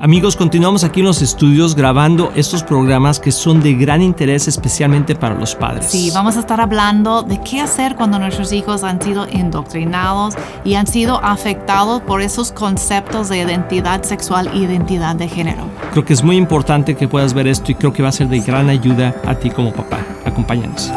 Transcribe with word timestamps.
Amigos, 0.00 0.36
continuamos 0.36 0.84
aquí 0.84 1.00
en 1.00 1.06
los 1.06 1.22
estudios 1.22 1.74
grabando 1.74 2.30
estos 2.36 2.62
programas 2.62 3.18
que 3.18 3.32
son 3.32 3.60
de 3.60 3.74
gran 3.74 4.00
interés 4.00 4.46
especialmente 4.46 5.16
para 5.16 5.34
los 5.34 5.56
padres. 5.56 5.86
Sí, 5.86 6.12
vamos 6.14 6.36
a 6.36 6.40
estar 6.40 6.60
hablando 6.60 7.24
de 7.24 7.40
qué 7.40 7.60
hacer 7.60 7.96
cuando 7.96 8.20
nuestros 8.20 8.52
hijos 8.52 8.84
han 8.84 9.02
sido 9.02 9.26
indoctrinados 9.28 10.36
y 10.64 10.74
han 10.74 10.86
sido 10.86 11.18
afectados 11.20 12.00
por 12.02 12.22
esos 12.22 12.52
conceptos 12.52 13.28
de 13.28 13.38
identidad 13.38 14.04
sexual 14.04 14.48
e 14.54 14.58
identidad 14.58 15.16
de 15.16 15.26
género. 15.26 15.64
Creo 15.90 16.04
que 16.04 16.12
es 16.12 16.22
muy 16.22 16.36
importante 16.36 16.94
que 16.94 17.08
puedas 17.08 17.34
ver 17.34 17.48
esto 17.48 17.72
y 17.72 17.74
creo 17.74 17.92
que 17.92 18.04
va 18.04 18.10
a 18.10 18.12
ser 18.12 18.28
de 18.28 18.38
gran 18.38 18.68
ayuda 18.68 19.16
a 19.26 19.34
ti 19.34 19.50
como 19.50 19.72
papá. 19.72 19.98
Acompáñanos. 20.24 20.92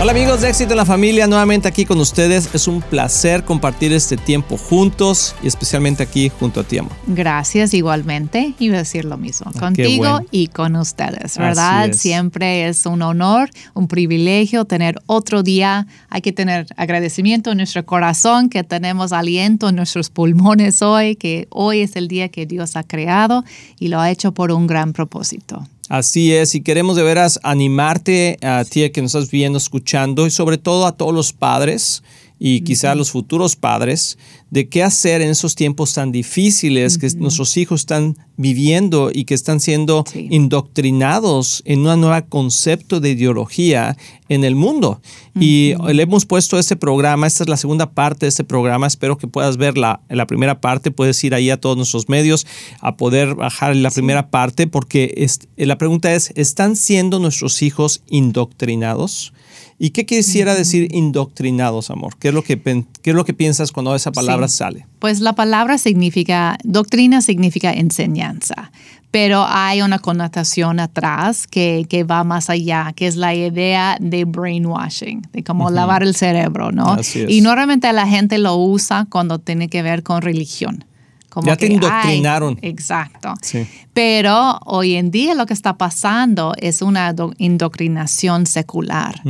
Hola 0.00 0.12
amigos 0.12 0.42
de 0.42 0.48
Éxito 0.48 0.74
en 0.74 0.76
la 0.76 0.84
Familia, 0.84 1.26
nuevamente 1.26 1.66
aquí 1.66 1.84
con 1.84 1.98
ustedes. 1.98 2.54
Es 2.54 2.68
un 2.68 2.82
placer 2.82 3.44
compartir 3.44 3.92
este 3.92 4.16
tiempo 4.16 4.56
juntos 4.56 5.34
y 5.42 5.48
especialmente 5.48 6.04
aquí 6.04 6.28
junto 6.28 6.60
a 6.60 6.62
ti, 6.64 6.78
amor. 6.78 6.92
Gracias 7.08 7.74
igualmente. 7.74 8.54
Iba 8.60 8.76
a 8.76 8.78
decir 8.78 9.04
lo 9.04 9.16
mismo 9.16 9.50
Ah, 9.52 9.58
contigo 9.58 10.20
y 10.30 10.46
con 10.48 10.76
ustedes, 10.76 11.36
¿verdad? 11.36 11.88
es. 11.88 11.98
Siempre 11.98 12.68
es 12.68 12.86
un 12.86 13.02
honor, 13.02 13.50
un 13.74 13.88
privilegio 13.88 14.66
tener 14.66 15.00
otro 15.06 15.42
día. 15.42 15.88
Hay 16.10 16.20
que 16.20 16.32
tener 16.32 16.68
agradecimiento 16.76 17.50
en 17.50 17.56
nuestro 17.56 17.84
corazón, 17.84 18.50
que 18.50 18.62
tenemos 18.62 19.12
aliento 19.12 19.68
en 19.68 19.74
nuestros 19.74 20.10
pulmones 20.10 20.80
hoy, 20.80 21.16
que 21.16 21.48
hoy 21.50 21.80
es 21.80 21.96
el 21.96 22.06
día 22.06 22.28
que 22.28 22.46
Dios 22.46 22.76
ha 22.76 22.84
creado 22.84 23.44
y 23.80 23.88
lo 23.88 23.98
ha 23.98 24.12
hecho 24.12 24.32
por 24.32 24.52
un 24.52 24.68
gran 24.68 24.92
propósito. 24.92 25.66
Así 25.88 26.34
es, 26.34 26.54
y 26.54 26.60
queremos 26.60 26.96
de 26.96 27.02
veras 27.02 27.40
animarte 27.42 28.36
a 28.42 28.62
ti 28.64 28.90
que 28.90 29.00
nos 29.00 29.14
estás 29.14 29.30
viendo, 29.30 29.56
escuchando, 29.56 30.26
y 30.26 30.30
sobre 30.30 30.58
todo 30.58 30.86
a 30.86 30.92
todos 30.92 31.14
los 31.14 31.32
padres 31.32 32.02
y 32.38 32.60
quizá 32.60 32.92
a 32.92 32.94
los 32.94 33.10
futuros 33.10 33.56
padres, 33.56 34.18
de 34.50 34.68
qué 34.68 34.82
hacer 34.82 35.20
en 35.20 35.30
esos 35.30 35.54
tiempos 35.54 35.92
tan 35.94 36.10
difíciles 36.12 36.96
que 36.98 37.08
nuestros 37.16 37.56
hijos 37.56 37.80
están 37.82 38.16
viviendo 38.36 39.10
y 39.12 39.24
que 39.24 39.34
están 39.34 39.60
siendo 39.60 40.04
Sí. 40.10 40.28
indoctrinados 40.30 41.62
en 41.64 41.86
un 41.86 42.00
nuevo 42.00 42.26
concepto 42.28 43.00
de 43.00 43.10
ideología 43.10 43.96
en 44.28 44.44
el 44.44 44.54
mundo. 44.54 45.00
Y 45.40 45.74
le 45.92 46.02
hemos 46.02 46.24
puesto 46.24 46.58
este 46.58 46.76
programa, 46.76 47.26
esta 47.26 47.44
es 47.44 47.48
la 47.48 47.56
segunda 47.56 47.90
parte 47.90 48.26
de 48.26 48.30
este 48.30 48.44
programa, 48.44 48.86
espero 48.86 49.18
que 49.18 49.26
puedas 49.26 49.56
ver 49.56 49.76
la, 49.78 50.00
la 50.08 50.26
primera 50.26 50.60
parte, 50.60 50.90
puedes 50.90 51.22
ir 51.24 51.34
ahí 51.34 51.50
a 51.50 51.60
todos 51.60 51.76
nuestros 51.76 52.08
medios 52.08 52.46
a 52.80 52.96
poder 52.96 53.34
bajar 53.34 53.74
la 53.76 53.90
primera 53.90 54.30
parte, 54.30 54.66
porque 54.66 55.14
es- 55.16 55.40
la 55.56 55.78
pregunta 55.78 56.14
es, 56.14 56.32
¿están 56.36 56.76
siendo 56.76 57.18
nuestros 57.18 57.62
hijos 57.62 58.02
indoctrinados? 58.08 59.32
¿Y 59.80 59.90
qué 59.90 60.06
quisiera 60.06 60.54
decir 60.56 60.92
indoctrinados, 60.92 61.90
amor? 61.90 62.16
¿Qué 62.18 62.28
es 62.28 62.34
lo 62.34 62.42
que, 62.42 62.60
qué 62.60 63.10
es 63.10 63.14
lo 63.16 63.24
que 63.24 63.32
piensas 63.32 63.70
cuando 63.70 63.94
esa 63.94 64.10
palabra 64.10 64.48
Sí. 64.48 64.56
sale? 64.56 64.86
Pues 64.98 65.20
la 65.20 65.34
palabra 65.34 65.78
significa, 65.78 66.58
doctrina 66.64 67.22
significa 67.22 67.72
enseñanza, 67.72 68.72
pero 69.12 69.44
hay 69.46 69.80
una 69.82 70.00
connotación 70.00 70.80
atrás 70.80 71.46
que, 71.46 71.86
que 71.88 72.02
va 72.02 72.24
más 72.24 72.50
allá, 72.50 72.92
que 72.96 73.06
es 73.06 73.14
la 73.14 73.34
idea 73.34 73.96
de 74.00 74.24
brainwashing, 74.24 75.22
de 75.32 75.44
cómo 75.44 75.70
lavar 75.70 76.02
el 76.02 76.14
cerebro, 76.16 76.72
¿no? 76.72 76.94
Así 76.94 77.20
es. 77.20 77.30
Y 77.30 77.40
normalmente 77.40 77.92
la 77.92 78.06
gente 78.08 78.38
lo 78.38 78.56
usa 78.56 79.06
cuando 79.08 79.38
tiene 79.38 79.68
que 79.68 79.82
ver 79.82 80.02
con 80.02 80.22
religión. 80.22 80.84
Como 81.28 81.46
Ya 81.46 81.56
te 81.56 81.66
ay, 81.66 81.72
indoctrinaron. 81.72 82.58
exacto. 82.62 83.34
Sí. 83.42 83.66
Pero 83.92 84.58
hoy 84.64 84.94
en 84.94 85.10
día 85.10 85.34
lo 85.34 85.44
que 85.46 85.52
está 85.54 85.76
pasando 85.76 86.54
es 86.56 86.82
una 86.82 87.12
do- 87.12 87.32
indoctrinación 87.38 88.46
secular, 88.46 89.20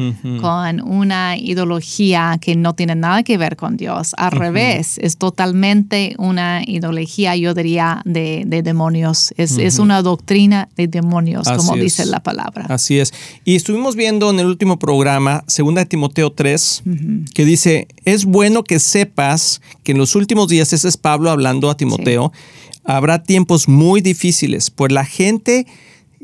con 0.41 0.81
una 0.83 1.37
ideología 1.39 2.39
que 2.41 2.55
no 2.55 2.75
tiene 2.75 2.95
nada 2.95 3.23
que 3.23 3.39
ver 3.39 3.57
con 3.57 3.77
Dios. 3.77 4.15
Al 4.19 4.33
revés, 4.33 4.99
es 4.99 5.17
totalmente 5.17 6.15
una 6.19 6.63
ideología, 6.67 7.35
yo 7.35 7.55
diría, 7.55 8.03
de, 8.05 8.45
de 8.47 8.63
demonios. 8.63 9.33
Es, 9.39 9.57
es 9.59 9.79
una 9.79 10.03
doctrina 10.03 10.69
de 10.77 10.87
demonios, 10.87 11.49
como 11.49 11.75
dice 11.77 12.05
la 12.07 12.21
palabra. 12.23 12.67
Así 12.69 12.99
es. 12.99 13.13
Y 13.47 13.57
estuvimos 13.57 13.97
viendo 13.97 14.29
en 14.31 14.39
el 14.41 14.47
último 14.47 14.79
programa, 14.79 15.45
2 15.47 15.75
de 15.75 15.87
Timoteo 15.87 16.31
3, 16.31 16.83
que 17.35 17.45
dice, 17.47 17.89
es 18.05 18.25
bueno 18.27 18.65
que 18.65 18.79
sepas 18.79 19.63
que 19.83 19.93
en 19.93 19.99
los 19.99 20.15
últimos 20.15 20.49
días, 20.49 20.73
ese 20.75 20.89
es 20.89 20.97
Pablo 20.99 21.31
hablando 21.31 21.71
a 21.71 21.77
Timoteo, 21.77 21.88
habrá 22.85 23.23
tiempos 23.23 23.69
muy 23.69 24.01
difíciles, 24.01 24.71
pues 24.71 24.93
la 24.93 25.05
gente 25.05 25.67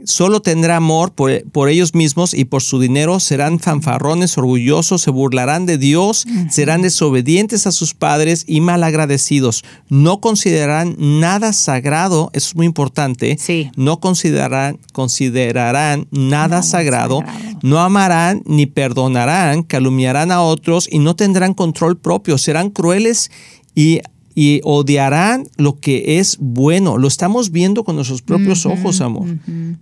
solo 0.07 0.41
tendrá 0.43 0.77
amor 0.77 1.13
por, 1.13 1.45
por 1.51 1.71
ellos 1.71 1.95
mismos 1.95 2.35
y 2.35 2.45
por 2.45 2.63
su 2.63 2.79
dinero, 2.79 3.21
serán 3.21 3.59
fanfarrones, 3.59 4.37
orgullosos, 4.37 5.01
se 5.01 5.11
burlarán 5.11 5.65
de 5.65 5.79
Dios, 5.79 6.27
serán 6.51 6.83
desobedientes 6.83 7.67
a 7.67 7.73
sus 7.73 7.95
padres 7.95 8.45
y 8.47 8.61
malagradecidos. 8.61 9.65
No 9.89 10.21
considerarán 10.21 10.95
nada 10.99 11.55
sagrado, 11.55 12.29
eso 12.35 12.49
es 12.49 12.57
muy 12.57 12.67
importante, 12.67 13.39
Sí. 13.41 13.71
no 13.77 13.99
considerarán, 14.01 14.79
considerarán 14.93 16.07
nada, 16.11 16.49
Nada 16.49 16.63
sagrado, 16.63 17.21
sagrado. 17.21 17.59
no 17.63 17.79
amarán 17.81 18.43
ni 18.45 18.67
perdonarán, 18.67 19.63
calumniarán 19.63 20.31
a 20.33 20.43
otros 20.43 20.87
y 20.91 20.99
no 20.99 21.17
tendrán 21.17 21.55
control 21.55 21.97
propio, 21.97 22.37
serán 22.37 22.69
crueles 22.69 23.31
y, 23.75 24.01
y 24.35 24.61
odiarán 24.65 25.49
lo 25.57 25.79
que 25.79 26.19
es 26.19 26.39
bueno. 26.41 26.99
Lo 26.99 27.09
estamos 27.09 27.51
viendo 27.51 27.85
con 27.85 27.97
nuestros 27.97 28.23
propios 28.23 28.67
ojos, 28.67 29.01
amor, 29.01 29.29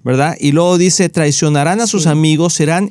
¿verdad? 0.04 0.36
Y 0.38 0.52
luego 0.52 0.78
dice, 0.78 1.08
traicionarán 1.08 1.80
a 1.80 1.86
sus 1.86 2.06
amigos, 2.06 2.54
serán 2.54 2.91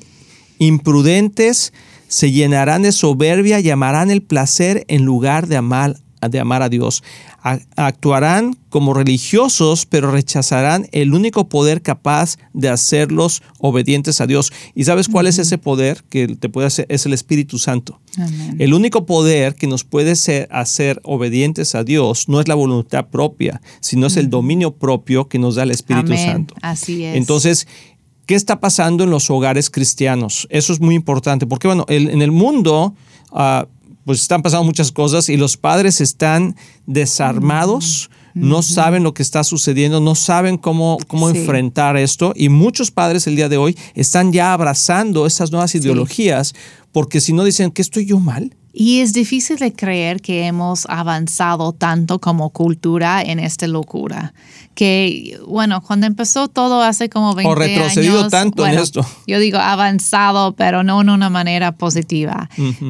imprudentes, 0.57 1.73
se 2.07 2.31
llenarán 2.31 2.81
de 2.81 2.91
soberbia 2.91 3.59
y 3.59 3.69
amarán 3.69 4.11
el 4.11 4.21
placer 4.21 4.85
en 4.87 5.05
lugar 5.05 5.47
de 5.47 5.57
amar, 5.57 5.97
de 6.29 6.39
amar 6.39 6.61
a 6.61 6.69
Dios. 6.69 7.03
Actuarán 7.75 8.55
como 8.69 8.93
religiosos, 8.93 9.85
pero 9.85 10.11
rechazarán 10.11 10.87
el 10.91 11.13
único 11.13 11.49
poder 11.49 11.81
capaz 11.81 12.37
de 12.53 12.69
hacerlos 12.69 13.41
obedientes 13.59 14.21
a 14.21 14.27
Dios. 14.27 14.51
¿Y 14.75 14.85
sabes 14.85 15.07
cuál 15.07 15.27
es 15.27 15.39
ese 15.39 15.57
poder 15.57 16.03
que 16.09 16.27
te 16.27 16.49
puede 16.49 16.67
hacer? 16.67 16.85
Es 16.89 17.05
el 17.05 17.13
Espíritu 17.13 17.57
Santo. 17.59 17.99
Amén. 18.17 18.55
El 18.59 18.73
único 18.73 19.05
poder 19.05 19.55
que 19.55 19.67
nos 19.67 19.83
puede 19.83 20.15
ser- 20.15 20.47
hacer 20.51 20.99
obedientes 21.03 21.75
a 21.75 21.83
Dios 21.83 22.27
no 22.29 22.39
es 22.39 22.47
la 22.47 22.55
voluntad 22.55 23.07
propia, 23.07 23.61
sino 23.79 24.07
es 24.07 24.17
el 24.17 24.29
dominio 24.29 24.71
propio 24.75 25.27
que 25.27 25.39
nos 25.39 25.55
da 25.55 25.63
el 25.63 25.71
Espíritu 25.71 26.13
Amén. 26.13 26.25
Santo. 26.31 26.55
Así 26.61 27.03
es. 27.03 27.15
Entonces, 27.17 27.67
¿qué 28.25 28.35
está 28.35 28.59
pasando 28.59 29.03
en 29.03 29.09
los 29.09 29.29
hogares 29.29 29.69
cristianos? 29.69 30.47
Eso 30.49 30.71
es 30.73 30.79
muy 30.79 30.95
importante, 30.95 31.45
porque 31.45 31.67
bueno, 31.67 31.85
el- 31.89 32.09
en 32.09 32.21
el 32.21 32.31
mundo, 32.31 32.93
ah, 33.31 33.67
pues 34.05 34.21
están 34.21 34.41
pasando 34.41 34.63
muchas 34.63 34.91
cosas 34.91 35.29
y 35.29 35.37
los 35.37 35.57
padres 35.57 36.01
están 36.01 36.55
desarmados, 36.87 38.09
no 38.33 38.61
saben 38.61 39.03
lo 39.03 39.13
que 39.13 39.23
está 39.23 39.43
sucediendo, 39.43 39.99
no 39.99 40.15
saben 40.15 40.57
cómo, 40.57 40.97
cómo 41.07 41.29
Sí. 41.29 41.37
enfrentar 41.37 41.97
esto 41.97 42.33
y 42.35 42.47
muchos 42.49 42.89
padres 42.89 43.27
el 43.27 43.35
día 43.35 43.49
de 43.49 43.57
hoy 43.57 43.77
están 43.93 44.31
ya 44.31 44.53
abrazando 44.53 45.25
estas 45.25 45.51
nuevas 45.51 45.75
ideologías 45.75 46.53
porque 46.91 47.19
si 47.19 47.33
no 47.33 47.43
dicen 47.43 47.71
que 47.71 47.81
estoy 47.81 48.05
yo 48.05 48.19
mal. 48.19 48.55
Y 48.73 48.99
es 49.01 49.11
difícil 49.11 49.57
de 49.57 49.73
creer 49.73 50.21
que 50.21 50.45
hemos 50.47 50.85
avanzado 50.87 51.73
tanto 51.73 52.19
como 52.19 52.51
cultura 52.51 53.21
en 53.21 53.39
esta 53.39 53.67
locura. 53.67 54.33
Que, 54.73 55.37
bueno, 55.47 55.81
cuando 55.81 56.07
empezó 56.07 56.47
todo 56.47 56.81
hace 56.81 57.09
como 57.09 57.35
20 57.35 57.51
O 57.51 57.55
retrocedido 57.55 58.19
años, 58.19 58.31
tanto 58.31 58.65
en 58.65 58.79
esto. 58.79 59.05
Yo 59.27 59.37
digo 59.39 59.57
avanzado, 59.59 60.53
pero 60.55 60.83
no 60.83 61.01
en 61.01 61.09
una 61.09 61.29
manera 61.29 61.73
positiva. 61.73 62.49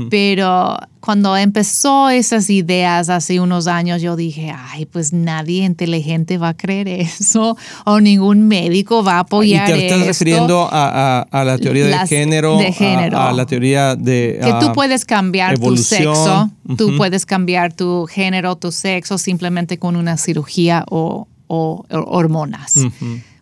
Pero 0.10 0.78
cuando 1.00 1.36
empezó 1.36 2.10
esas 2.10 2.50
ideas 2.52 3.10
hace 3.10 3.40
unos 3.40 3.66
años, 3.68 4.02
yo 4.04 4.16
dije, 4.16 4.54
ay, 4.56 4.86
pues 4.86 5.14
nadie 5.14 5.64
inteligente 5.66 6.38
va 6.38 6.50
a 6.50 6.54
creer 6.54 6.88
eso 6.88 7.58
o 7.86 8.00
ningún 8.00 8.48
médico 8.48 9.04
va 9.04 9.14
a 9.14 9.18
Y 9.18 9.22
apoyar 9.22 9.66
te 9.66 9.86
estás 9.88 9.98
esto. 10.00 10.08
refiriendo 10.08 10.70
a, 10.72 11.22
a- 11.22 11.22
a 11.32 11.44
la 11.44 11.58
teoría 11.58 11.88
Las- 11.88 12.10
de 12.10 12.16
género, 12.16 12.58
de 12.58 12.72
género. 12.72 13.20
A, 13.20 13.34
la 13.34 13.46
teoría 13.48 13.96
de... 13.96 14.40
que 14.42 14.50
tú 14.60 14.68
ah, 14.68 14.74
puedes 14.74 15.04
cambiar 15.06 15.58
tu 15.58 15.76
sexo, 15.78 16.52
tú 16.78 16.96
puedes 16.98 17.26
cambiar 17.26 17.74
tu 17.74 18.06
género, 18.06 18.56
tu 18.56 18.72
sexo 18.72 19.18
simplemente 19.18 19.80
con 19.80 19.96
una 19.96 20.18
cirugía 20.18 20.86
o, 20.90 21.28
o- 21.54 21.86
hormonas. 22.08 22.76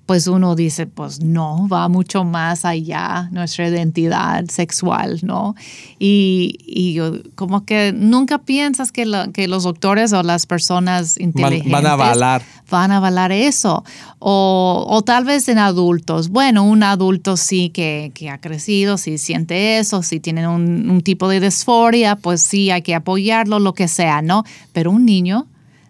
Pues 0.05 0.25
uno 0.25 0.55
dice, 0.55 0.87
pues 0.87 1.21
no, 1.21 1.67
va 1.67 1.87
mucho 1.87 2.23
más 2.23 2.65
allá 2.65 3.29
nuestra 3.31 3.67
identidad 3.69 4.43
sexual, 4.49 5.19
¿no? 5.21 5.53
Y, 5.99 6.57
y 6.65 6.93
yo- 6.93 7.13
como 7.35 7.63
que 7.63 7.93
nunca 7.95 8.39
piensas 8.39 8.91
que, 8.91 9.05
lo- 9.05 9.31
que 9.31 9.47
los 9.47 9.63
doctores 9.65 10.11
o 10.13 10.23
las 10.23 10.47
personas 10.47 11.15
van 11.19 11.25
inteligentes 11.27 11.85
a 11.85 11.93
avalar. 11.93 12.41
van 12.71 12.91
a 12.91 12.97
avalar 12.97 13.31
eso. 13.31 13.83
O, 14.17 14.87
o 14.89 15.01
tal 15.03 15.25
vez 15.25 15.47
en 15.47 15.59
adultos. 15.59 16.29
Bueno, 16.29 16.63
un 16.63 16.81
adulto 16.81 17.37
sí 17.37 17.69
que, 17.69 18.11
que 18.15 18.31
ha 18.31 18.39
crecido, 18.39 18.97
sí 18.97 19.19
siente 19.19 19.77
eso, 19.77 20.01
si 20.01 20.19
tienen 20.19 20.47
un, 20.47 20.89
un 20.89 21.01
tipo 21.01 21.27
de 21.29 21.39
disforia, 21.39 22.15
pues 22.15 22.41
sí 22.41 22.71
hay 22.71 22.81
que 22.81 22.95
apoyarlo, 22.95 23.59
lo 23.59 23.73
que 23.75 23.87
sea, 23.87 24.23
¿no? 24.23 24.43
Pero 24.73 24.89
un 24.89 25.05
niño, 25.05 25.45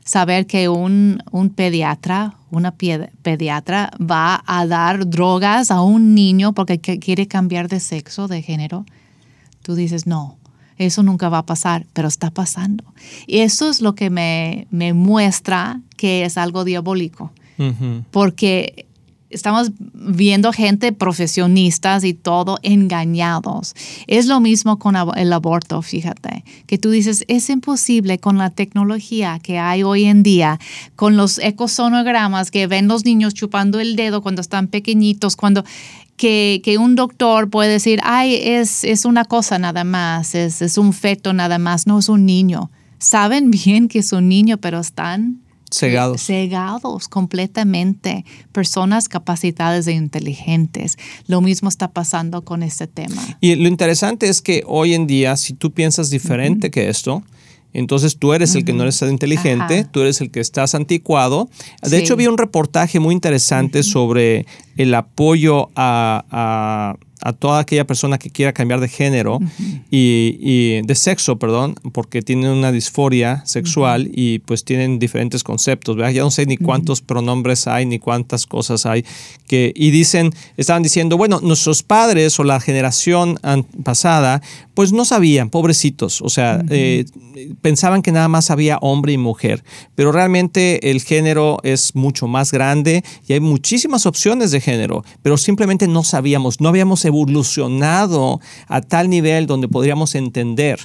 saber 0.10 0.48
que 0.48 0.70
un, 0.70 1.22
un 1.32 1.50
pediatra, 1.52 2.34
una 2.50 2.72
pediatra 3.22 3.92
va 4.02 4.42
a 4.48 4.66
dar 4.66 5.08
drogas 5.08 5.70
a 5.70 5.82
un 5.84 6.16
niño 6.16 6.54
porque 6.54 6.80
que- 6.80 6.98
quiere 6.98 7.28
cambiar 7.28 7.68
de 7.68 7.80
sexo, 7.80 8.28
de 8.28 8.42
género, 8.42 8.86
tú 9.62 9.76
dices, 9.76 10.08
no. 10.08 10.36
eso 10.80 11.04
nunca 11.04 11.30
va 11.30 11.40
a 11.40 11.46
pasar, 11.46 11.86
pero 11.94 12.08
está 12.08 12.32
pasando. 12.32 12.84
Y 13.28 13.40
eso 13.40 13.70
es 13.70 13.82
lo 13.82 13.94
que 13.94 14.10
me, 14.10 14.66
me 14.72 14.94
muestra 14.94 15.80
que 15.98 16.26
es 16.26 16.38
algo 16.38 16.64
diabólico, 16.64 17.32
porque 18.10 18.88
estamos 19.30 19.72
viendo 19.94 20.52
gente 20.52 20.92
profesionistas 20.92 22.04
y 22.04 22.14
todo 22.14 22.60
engañados. 22.64 23.76
Es 24.08 24.26
lo 24.26 24.40
mismo 24.40 24.80
con 24.80 24.96
el 25.16 25.34
aborto, 25.34 25.81
fíjate, 25.81 26.44
que 26.66 26.78
tú 26.78 26.90
dices, 26.90 27.26
es 27.28 27.50
imposible 27.50 28.20
con 28.20 28.38
la 28.38 28.50
tecnología 28.50 29.40
que 29.42 29.60
hay 29.60 29.84
hoy 29.84 30.06
en 30.06 30.24
día, 30.24 30.60
con 30.96 31.18
los 31.18 31.38
ecosonogramas 31.40 32.52
que 32.52 32.68
ven 32.68 32.88
los 32.88 33.06
niños 33.06 33.34
chupando 33.34 33.80
el 33.80 33.96
dedo 33.96 34.22
cuando 34.22 34.42
están 34.42 34.68
pequeñitos, 34.68 35.36
cuando 35.36 35.64
que, 36.18 36.62
que 36.64 36.78
un 36.78 36.96
doctor 36.96 37.50
puede 37.50 37.72
decir, 37.72 38.00
ay, 38.04 38.36
es, 38.36 38.84
es 38.84 39.06
una 39.06 39.26
cosa 39.26 39.58
nada 39.58 39.84
más, 39.84 40.36
es, 40.36 40.62
es 40.62 40.78
un 40.78 40.92
feto 40.92 41.34
nada 41.34 41.60
más, 41.60 41.88
no 41.88 42.00
es 42.00 42.10
un 42.10 42.26
niño. 42.26 42.70
Saben 42.98 43.50
bien 43.50 43.88
que 43.88 44.00
es 44.00 44.12
un 44.12 44.28
niño, 44.28 44.58
pero 44.58 44.80
están 44.80 45.40
Cegados. 45.71 46.21
Cegados 46.21 47.07
completamente. 47.07 48.25
Personas 48.51 49.07
capacitadas 49.07 49.88
e 49.88 49.94
inteligentes. 49.94 50.98
Lo 51.27 51.42
mismo 51.42 51.69
está 51.69 51.92
pasando 51.92 52.44
con 52.44 52.63
este 52.63 52.88
tema. 52.88 53.21
Y 53.42 53.56
lo 53.56 53.68
interesante 53.68 54.30
es 54.30 54.42
que 54.42 54.63
hoy 54.66 54.94
en 54.94 55.07
día, 55.07 55.38
si 55.38 55.54
tú 55.54 55.71
piensas 55.71 56.10
diferente 56.10 56.71
que 56.71 56.89
esto, 56.89 57.24
entonces 57.71 58.18
tú 58.18 58.33
eres 58.33 58.56
el 58.56 58.66
que 58.66 58.74
no 58.74 58.81
eres 58.81 59.00
inteligente, 59.04 59.86
tú 59.86 60.01
eres 60.01 60.21
el 60.21 60.31
que 60.31 60.39
estás 60.39 60.74
anticuado. 60.74 61.50
De 61.83 62.00
hecho, 62.00 62.16
vi 62.16 62.25
un 62.25 62.38
reportaje 62.38 63.00
muy 63.00 63.13
interesante 63.13 63.83
sobre 63.83 64.48
el 64.75 64.94
apoyo 64.95 65.69
a 65.75 66.25
a 66.31 66.95
toda 67.39 67.60
aquella 67.60 67.86
persona 67.86 68.18
que 68.18 68.30
quiera 68.30 68.54
cambiar 68.54 68.80
de 68.80 68.88
género 68.88 69.39
y, 69.92 70.81
de 70.81 70.95
sexo, 70.95 71.38
perdón, 71.38 71.75
porque 71.92 72.21
tienen 72.21 72.51
una 72.51 72.71
disforia 72.71 73.44
sexual 73.45 74.10
y 74.13 74.39
pues 74.39 74.63
tienen 74.63 75.00
diferentes 75.00 75.44
conceptos, 75.44 75.95
¿verdad? 75.95 76.12
Ya 76.12 76.21
no 76.21 76.31
sé 76.31 76.45
ni 76.45 76.57
cuántos 76.57 77.01
pronombres 77.01 77.68
hay, 77.68 77.86
ni 77.86 78.00
cuántas 78.00 78.45
cosas 78.45 78.86
hay. 78.86 79.06
Que, 79.48 79.74
y 79.75 79.92
dicen, 79.92 80.31
estaban 80.57 80.83
diciendo, 80.83 81.18
bueno, 81.18 81.39
nuestros 81.42 81.83
padres 81.83 82.39
o 82.39 82.44
la 82.44 82.60
generación 82.60 83.39
pasada, 83.83 84.42
pues 84.80 84.94
no 84.94 85.04
sabían, 85.04 85.50
pobrecitos, 85.50 86.21
o 86.21 86.30
sea, 86.30 86.63
eh, 86.69 87.04
pensaban 87.62 88.01
que 88.01 88.13
nada 88.13 88.30
más 88.30 88.50
había 88.50 88.77
hombre 88.77 89.12
y 89.12 89.18
mujer, 89.18 89.62
pero 89.94 90.13
realmente 90.13 90.89
el 90.89 91.01
género 91.01 91.57
es 91.63 91.95
mucho 91.95 92.27
más 92.27 92.54
grande 92.54 93.04
y 93.27 93.33
hay 93.33 93.42
muchísimas 93.42 94.06
opciones 94.06 94.51
de 94.51 94.62
género, 94.62 95.04
pero 95.21 95.36
simplemente 95.38 95.86
no 95.88 96.06
sabíamos, 96.06 96.62
no 96.62 96.69
habíamos 96.69 97.04
evolucionado 97.10 98.40
a 98.68 98.82
tal 98.82 99.10
nivel 99.10 99.46
donde 99.46 99.68
podríamos 99.68 100.16
entender. 100.16 100.80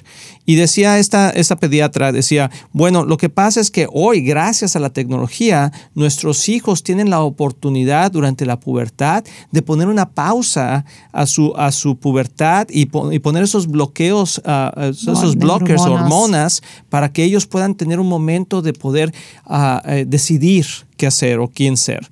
Y 0.47 0.57
decía 0.57 0.99
esta, 0.99 1.31
esta 1.31 1.57
pediatra, 1.57 2.13
decía, 2.13 2.51
bueno, 2.73 3.05
lo 3.05 3.17
que 3.17 3.31
pasa 3.31 3.61
es 3.61 3.71
que 3.71 3.87
hoy, 3.91 4.21
gracias 4.21 4.77
a 4.77 4.81
la 4.81 4.91
tecnología, 4.91 5.73
nuestros 5.95 6.49
hijos 6.49 6.83
tienen 6.83 7.09
la 7.09 7.23
oportunidad 7.23 8.13
durante 8.13 8.45
la 8.45 8.61
pubertad 8.61 9.25
de 9.51 9.63
poner 9.63 9.89
una 9.89 10.11
pausa 10.11 10.85
a 11.13 11.27
su, 11.27 11.55
a 11.57 11.73
su 11.73 11.97
pubertad 11.97 12.67
y, 12.71 12.87
poner 12.87 13.43
esos 13.43 13.67
bloqueos, 13.67 14.43
uh, 14.45 14.81
esos 14.91 15.37
blockers, 15.37 15.83
hormonas. 15.83 16.63
para 16.91 17.13
que 17.13 17.25
ellos 17.25 17.47
puedan 17.47 17.75
tener 17.75 18.01
un 18.01 18.09
momento 18.09 18.61
de 18.61 18.73
poder 18.73 19.15
ah, 19.47 19.83
eh, 19.87 20.05
decidir 20.07 20.67
qué 20.97 21.07
hacer 21.07 21.39
o 21.39 21.49
quién 21.49 21.77
ser. 21.77 22.09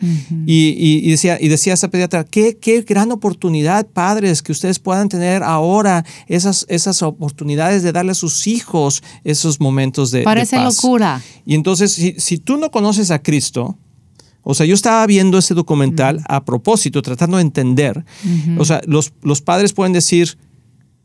y, 0.47 1.11
decía, 1.11 1.39
y 1.41 1.49
decía 1.49 1.75
esa 1.75 1.89
pediatra, 1.89 2.25
qué, 2.25 2.57
qué 2.57 2.83
gran 2.83 3.13
oportunidad, 3.13 3.87
padres, 3.87 4.43
que 4.43 4.53
ustedes 4.53 4.79
puedan 4.79 5.09
tener 5.09 5.43
ahora 5.43 6.05
esas, 6.27 6.67
esas 6.69 7.03
oportunidades 7.03 7.83
de 7.83 7.93
darle 7.93 8.13
a 8.13 8.17
sus 8.17 8.47
hijos 8.47 9.03
esos 9.25 9.61
momentos 9.61 10.11
de, 10.11 10.23
Parece 10.23 10.57
de 10.57 10.63
paz. 10.63 10.77
locura. 10.77 11.23
Y 11.47 11.55
entonces, 11.55 11.93
si, 11.93 12.15
si, 12.19 12.39
tú 12.39 12.57
no 12.57 12.71
conoces 12.71 13.11
a 13.11 13.23
Cristo, 13.23 13.77
o 14.43 14.55
sea, 14.55 14.67
yo 14.67 14.75
estaba 14.75 15.07
viendo 15.07 15.39
ese 15.39 15.55
documental 15.55 16.23
a 16.29 16.45
propósito, 16.45 17.03
tratando 17.03 17.37
de 17.37 17.43
entender. 17.43 18.05
O 18.59 18.65
sea, 18.65 18.81
los, 18.87 19.13
los 19.23 19.41
padres 19.41 19.73
pueden 19.73 19.93
decir 19.93 20.37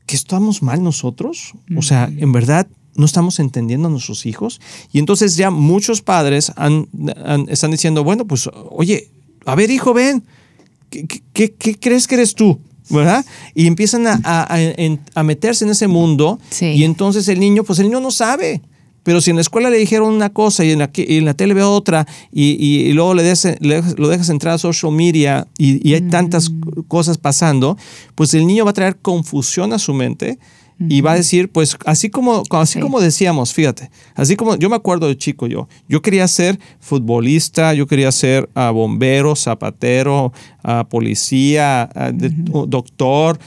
que 0.08 0.16
estamos 0.16 0.64
mal 0.64 0.82
nosotros. 0.82 1.54
O 1.76 1.84
sea, 1.84 2.10
en 2.18 2.32
verdad 2.32 2.68
no 2.98 3.06
estamos 3.06 3.40
entendiendo 3.40 3.88
a 3.88 3.92
nuestros 3.92 4.26
hijos. 4.26 4.60
Y 4.92 5.00
entonces 5.00 5.38
ya 5.38 5.50
muchos 5.52 6.02
padres 6.02 6.52
están 7.48 7.72
diciendo, 7.72 8.04
bueno, 8.04 8.26
pues, 8.26 8.50
oye, 8.72 9.10
a 9.46 9.56
ver, 9.56 9.72
hijo, 9.72 9.94
ven, 9.94 10.24
¿qué, 10.90 11.54
crees 11.80 12.08
que 12.08 12.16
eres 12.16 12.36
tú? 12.36 12.60
¿verdad? 12.90 13.26
Y 13.54 13.68
empiezan 13.68 14.06
a, 14.08 15.24
meterse 15.24 15.66
en 15.66 15.72
ese 15.72 15.88
mundo 15.88 16.40
y 16.60 16.84
entonces 16.84 17.28
el 17.28 17.40
niño, 17.40 17.64
pues 17.64 17.80
el 17.80 17.86
niño 17.86 18.00
no 18.00 18.12
sabe. 18.12 18.62
Pero 19.04 19.22
si 19.22 19.30
en 19.30 19.38
la 19.38 19.42
escuela 19.42 19.70
le 19.70 19.78
dijeron 19.78 20.14
una 20.14 20.34
cosa 20.34 20.66
y 20.66 20.72
en 20.72 20.80
la, 20.80 20.90
en 20.94 21.24
la 21.24 21.34
tele 21.34 21.54
ve 21.54 21.64
otra 21.64 22.06
y, 22.30 22.92
luego 22.92 23.14
le, 23.14 23.24
lo 23.96 24.10
dejas 24.10 24.30
entrar 24.30 24.56
a 24.56 24.58
social 24.58 24.92
media 24.92 25.48
y, 25.58 25.94
hay 25.94 26.02
tantas 26.02 26.50
mm. 26.50 26.82
cosas 26.90 27.18
pasando, 27.18 27.78
pues 28.16 28.34
el 28.34 28.46
niño 28.46 28.66
va 28.66 28.72
a 28.72 28.74
traer 28.74 28.98
confusión 28.98 29.72
a 29.72 29.80
su 29.80 29.94
mente 29.94 30.40
y 30.80 31.02
va 31.02 31.14
a 31.14 31.16
decir, 31.16 31.52
pues 31.52 31.78
así 31.86 32.10
como, 32.10 32.44
así 32.52 32.80
como 32.80 33.00
decíamos, 33.00 33.54
fíjate, 33.54 33.90
así 34.16 34.36
como 34.36 34.56
yo 34.56 34.70
me 34.70 34.76
acuerdo 34.76 35.08
de 35.08 35.18
chico 35.18 35.48
yo, 35.48 35.68
yo 35.88 36.02
quería 36.02 36.28
ser 36.28 36.60
futbolista, 36.80 37.74
yo 37.74 37.88
quería 37.88 38.12
ser 38.12 38.50
uh, 38.56 38.72
bombero, 38.72 39.36
zapatero, 39.36 40.32
uh, 40.64 40.88
policía, 40.88 41.90
doctor, 42.68 43.40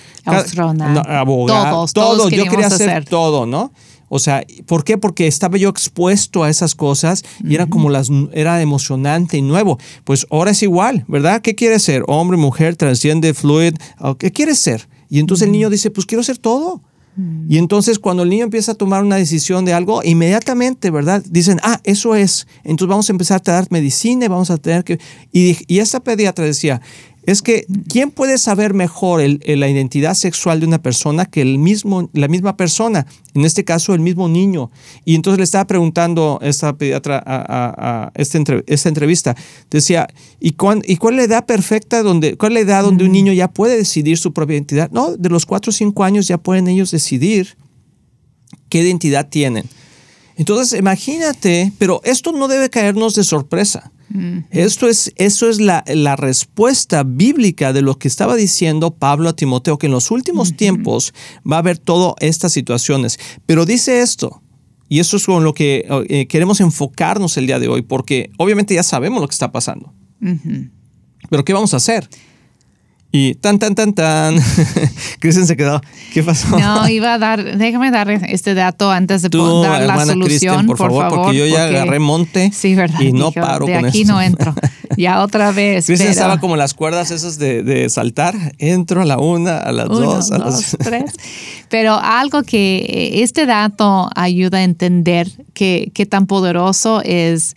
abogado, 1.07 1.87
todo, 1.93 2.29
yo 2.29 2.45
quería 2.45 2.67
hacer 2.67 3.05
todo, 3.05 3.47
¿no? 3.47 3.73
O 4.13 4.19
sea, 4.19 4.45
¿por 4.67 4.83
qué? 4.83 4.99
Porque 4.99 5.29
estaba 5.29 5.57
yo 5.57 5.69
expuesto 5.69 6.43
a 6.43 6.51
esas 6.51 6.75
cosas 6.75 7.23
y 7.45 7.55
era 7.55 7.67
como 7.67 7.91
las 7.91 8.11
era 8.33 8.61
emocionante 8.61 9.39
y 9.39 9.43
nuevo. 9.43 9.79
Pues 10.03 10.27
ahora 10.31 10.51
es 10.51 10.65
igual, 10.65 11.05
¿verdad? 11.07 11.43
¿Qué 11.43 11.55
quieres 11.55 11.85
ser? 11.85 12.03
Hombre, 12.09 12.37
mujer, 12.37 12.75
transciende, 12.75 13.35
fluid, 13.35 13.75
¿qué 14.19 14.33
quieres 14.33 14.59
ser? 14.59 14.89
Y 15.09 15.21
entonces 15.21 15.47
el 15.47 15.53
niño 15.53 15.71
dice, 15.71 15.93
pues 15.93 16.07
quiero 16.07 16.25
ser 16.25 16.39
todo. 16.39 16.83
Y 17.49 17.59
entonces 17.59 17.99
cuando 17.99 18.23
el 18.23 18.29
niño 18.31 18.45
empieza 18.45 18.73
a 18.73 18.75
tomar 18.75 19.03
una 19.03 19.17
decisión 19.17 19.65
de 19.65 19.73
algo, 19.73 20.03
inmediatamente, 20.05 20.91
¿verdad? 20.91 21.23
Dicen, 21.29 21.59
ah, 21.63 21.81
eso 21.85 22.15
es. 22.15 22.47
Entonces 22.63 22.89
vamos 22.89 23.09
a 23.09 23.13
empezar 23.13 23.43
a 23.45 23.53
dar 23.53 23.67
medicina 23.71 24.25
y 24.27 24.29
vamos 24.29 24.51
a 24.51 24.57
tener 24.57 24.85
que... 24.85 24.99
Y, 25.33 25.57
y 25.67 25.81
esta 25.81 26.01
pediatra 26.01 26.45
decía, 26.45 26.81
es 27.25 27.43
que 27.43 27.67
¿quién 27.89 28.11
puede 28.11 28.39
saber 28.39 28.73
mejor 28.75 29.21
la 29.21 29.69
identidad 29.69 30.15
sexual 30.15 30.61
de 30.61 30.67
una 30.67 30.83
persona 30.83 31.27
que 31.27 31.43
el 31.43 31.59
mismo, 31.59 32.09
la 32.13 32.29
misma 32.29 32.57
persona? 32.57 33.07
En 33.35 33.45
este 33.45 33.65
caso, 33.65 33.95
el 33.95 34.01
mismo 34.01 34.29
niño. 34.29 34.71
Y 35.05 35.15
entonces 35.15 35.39
le 35.39 35.45
estaba 35.45 35.67
preguntando 35.67 36.39
esta 36.43 36.77
pediatra 36.77 37.23
a, 37.25 38.11
esta, 38.15 38.39
entrevista, 38.39 39.37
decía, 39.71 40.09
¿y, 40.41 40.53
cuál, 40.53 40.83
¿y 40.87 40.97
cuál 40.97 41.15
es 41.15 41.19
la 41.19 41.35
edad 41.37 41.47
perfecta, 41.47 42.03
donde, 42.03 42.37
cuál 42.37 42.53
es 42.53 42.67
la 42.67 42.73
edad 42.73 42.83
donde 42.85 43.05
un 43.05 43.13
niño 43.13 43.33
ya 43.33 43.49
puede 43.49 43.77
decidir 43.77 44.19
su 44.19 44.33
propia 44.33 44.55
identidad? 44.55 44.91
No, 44.91 45.17
de 45.17 45.29
los 45.29 45.47
4 45.47 45.71
o 45.71 45.73
5 45.73 46.05
años 46.05 46.27
ya 46.27 46.39
pueden 46.39 46.69
ellos 46.69 46.91
decidir 46.91 47.57
qué 48.69 48.81
identidad 48.81 49.29
tienen. 49.29 49.67
Entonces, 50.37 50.79
imagínate, 50.79 51.71
pero 51.79 52.01
esto 52.03 52.33
no 52.33 52.49
debe 52.49 52.71
caernos 52.71 53.15
de 53.15 53.25
sorpresa. 53.25 53.93
Esto 54.51 54.89
es, 54.89 55.13
eso 55.17 55.49
es 55.49 55.61
la, 55.61 55.83
respuesta 56.17 57.05
bíblica 57.05 57.73
de 57.73 57.83
lo 57.83 57.99
que 57.99 58.09
estaba 58.09 58.35
diciendo 58.35 58.91
Pablo 58.91 59.29
a 59.29 59.37
Timoteo, 59.37 59.79
que 59.79 59.87
en 59.87 59.93
los 59.93 60.11
últimos 60.11 60.57
tiempos 60.57 61.15
va 61.51 61.57
a 61.57 61.59
haber 61.61 61.79
todas 61.79 62.15
estas 62.21 62.53
situaciones. 62.53 63.19
Pero 63.47 63.65
dice 63.67 64.01
esto, 64.01 64.43
y 64.89 64.99
eso 64.99 65.17
es 65.17 65.27
con 65.27 65.45
lo 65.45 65.55
que 65.55 65.87
eh, 66.09 66.27
queremos 66.27 66.61
enfocarnos 66.61 67.37
el 67.37 67.47
día 67.47 67.61
de 67.61 67.69
hoy, 67.69 67.83
porque 67.83 68.31
obviamente 68.39 68.75
ya 68.75 68.83
sabemos 68.83 69.21
lo 69.21 69.29
que 69.29 69.35
está 69.35 69.53
pasando. 69.53 69.95
Pero 71.31 71.45
¿qué 71.45 71.53
vamos 71.53 71.73
a 71.75 71.77
hacer? 71.77 72.09
Y 73.13 73.35
tan, 73.35 73.59
tan, 73.59 73.75
tan, 73.75 73.93
tan. 73.93 74.37
Cristian 75.19 75.47
se 75.47 75.57
quedó. 75.57 75.81
¿Qué 76.15 76.23
pasó? 76.23 76.57
No, 76.59 76.89
iba 76.89 77.15
a 77.15 77.19
dar, 77.19 77.59
déjame 77.59 77.91
dar 77.91 78.09
este 78.09 78.55
dato 78.55 78.91
antes 78.91 79.23
de 79.23 79.29
dar 79.29 79.83
la 79.83 80.07
solución, 80.07 80.67
por, 80.67 80.79
favor, 80.79 81.09
porque 81.09 81.37
yo 81.37 81.47
ya 81.47 81.65
agarré 81.65 81.99
monte 81.99 82.51
sí, 82.53 82.75
verdad, 82.77 83.01
y 83.01 83.13
no 83.13 83.33
paro 83.33 83.67
de 83.67 83.75
aquí 83.75 84.05
no 84.05 84.21
entro. 84.23 84.55
Ya 84.97 85.23
otra 85.23 85.51
vez. 85.51 85.87
Cristian 85.87 86.11
estaba 86.11 86.39
como 86.39 86.57
las 86.57 86.75
cuerdas 86.75 87.11
esas 87.11 87.39
de, 87.39 87.63
de, 87.63 87.89
saltar. 87.91 88.35
Entro 88.59 89.03
a 89.03 89.05
la 89.05 89.19
una, 89.19 89.59
a 89.59 89.73
las 89.73 89.89
dos, 89.89 90.31
a 90.31 90.39
las 90.39 90.77
tres. 90.83 91.13
Pero 91.69 91.95
algo 91.95 92.43
que 92.45 93.23
este 93.23 93.47
dato 93.47 94.09
ayuda 94.15 94.59
a 94.59 94.63
entender 94.63 95.29
qué 95.53 96.07
tan 96.09 96.27
poderoso 96.27 97.03
es 97.05 97.57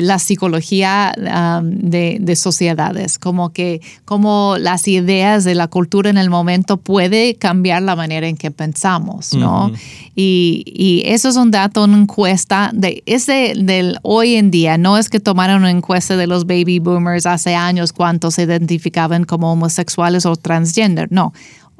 la 0.00 0.18
psicología 0.18 1.12
de, 1.62 2.36
sociedades, 2.36 3.18
como 3.18 3.52
que 3.52 3.82
como 4.04 4.56
las 4.58 4.88
ideas 4.88 5.44
de 5.44 5.54
la 5.54 5.68
cultura 5.68 6.08
en 6.08 6.16
el 6.16 6.30
momento 6.30 6.78
puede 6.78 7.34
cambiar 7.34 7.82
la 7.82 7.94
manera 7.94 8.26
en 8.26 8.36
que 8.36 8.50
pensamos, 8.50 9.34
¿no? 9.34 9.70
y, 10.16 11.02
eso 11.04 11.28
es 11.28 11.36
un 11.36 11.50
dato, 11.50 11.84
una 11.84 11.98
encuesta 11.98 12.70
de 12.72 13.02
ese 13.06 13.54
del 13.56 13.98
hoy 14.02 14.36
en 14.36 14.50
día, 14.50 14.78
no 14.78 14.96
es 14.96 15.10
que 15.10 15.20
tomaron 15.20 15.58
una 15.58 15.70
encuesta 15.70 16.16
de 16.16 16.26
los 16.26 16.46
baby 16.46 16.78
boomers 16.78 17.26
hace 17.26 17.54
años 17.54 17.92
cuántos 17.92 18.34
se 18.34 18.44
identificaban 18.44 19.24
como 19.24 19.52
homosexuales 19.52 20.24
o 20.24 20.36
transgender, 20.36 21.08
no 21.10 21.32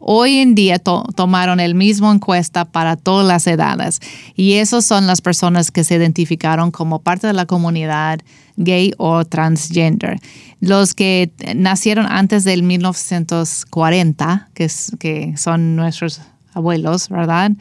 Hoy 0.04 0.38
en 0.38 0.56
día 0.56 0.80
tomaron 0.80 1.60
el 1.60 1.76
mismo 1.76 2.10
encuesta 2.10 2.64
para 2.64 2.96
todas 2.96 3.24
las 3.24 3.46
edades 3.46 4.00
y 4.34 4.54
esas 4.54 4.84
son 4.84 5.06
las 5.06 5.20
personas 5.20 5.70
que 5.70 5.84
se 5.84 5.94
identificaron 5.94 6.72
como 6.72 7.02
parte 7.02 7.28
de 7.28 7.32
la 7.34 7.46
comunidad 7.46 8.18
gay 8.56 8.92
o 8.98 9.24
transgender. 9.24 10.18
Los 10.58 10.94
que 10.94 11.30
nacieron 11.54 12.06
antes 12.06 12.42
del 12.42 12.64
1940, 12.64 14.48
que, 14.54 15.34
son 15.36 15.76
nuestros 15.76 16.20
abuelos, 16.52 17.08
¿verdad? 17.08 17.52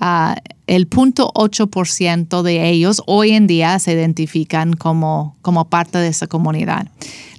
Uh, 0.00 0.38
el 0.66 0.90
0.8% 0.90 2.42
de 2.42 2.68
ellos 2.68 3.02
hoy 3.06 3.30
en 3.30 3.46
día 3.46 3.78
se 3.78 3.94
identifican 3.94 4.74
como, 4.74 5.36
como 5.40 5.64
parte 5.70 5.96
de 5.96 6.08
esa 6.08 6.26
comunidad. 6.26 6.88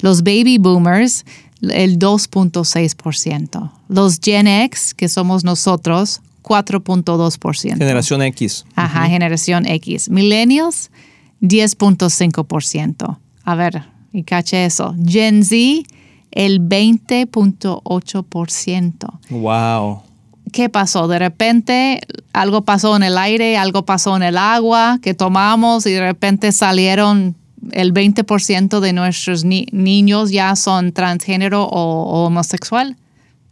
Los 0.01 0.23
baby 0.23 0.57
boomers 0.57 1.25
el 1.61 1.99
2.6%. 1.99 3.71
Los 3.89 4.19
Gen 4.19 4.47
X, 4.47 4.93
que 4.93 5.09
somos 5.09 5.43
nosotros, 5.43 6.21
4.2%. 6.43 7.77
Generación 7.77 8.21
X. 8.21 8.65
Ajá, 8.75 9.07
generación 9.07 9.65
X. 9.65 10.09
Millennials, 10.09 10.91
10.5%. 11.41 13.17
A 13.43 13.55
ver, 13.55 13.83
y 14.13 14.23
caché 14.23 14.63
eso. 14.65 14.95
Gen 15.05 15.43
Z, 15.43 15.55
el 16.31 16.61
20.8%. 16.61 19.19
Wow. 19.29 20.03
¿Qué 20.51 20.69
pasó? 20.69 21.07
De 21.07 21.19
repente 21.19 22.01
algo 22.33 22.63
pasó 22.63 22.95
en 22.95 23.03
el 23.03 23.17
aire, 23.17 23.57
algo 23.57 23.85
pasó 23.85 24.15
en 24.15 24.23
el 24.23 24.37
agua 24.37 24.99
que 25.01 25.13
tomamos 25.13 25.85
y 25.85 25.91
de 25.91 26.01
repente 26.01 26.51
salieron 26.51 27.35
el 27.71 27.93
20% 27.93 28.79
de 28.79 28.93
nuestros 28.93 29.43
niños 29.43 30.31
ya 30.31 30.55
son 30.55 30.91
transgénero 30.91 31.63
o, 31.63 32.25
homosexual. 32.25 32.97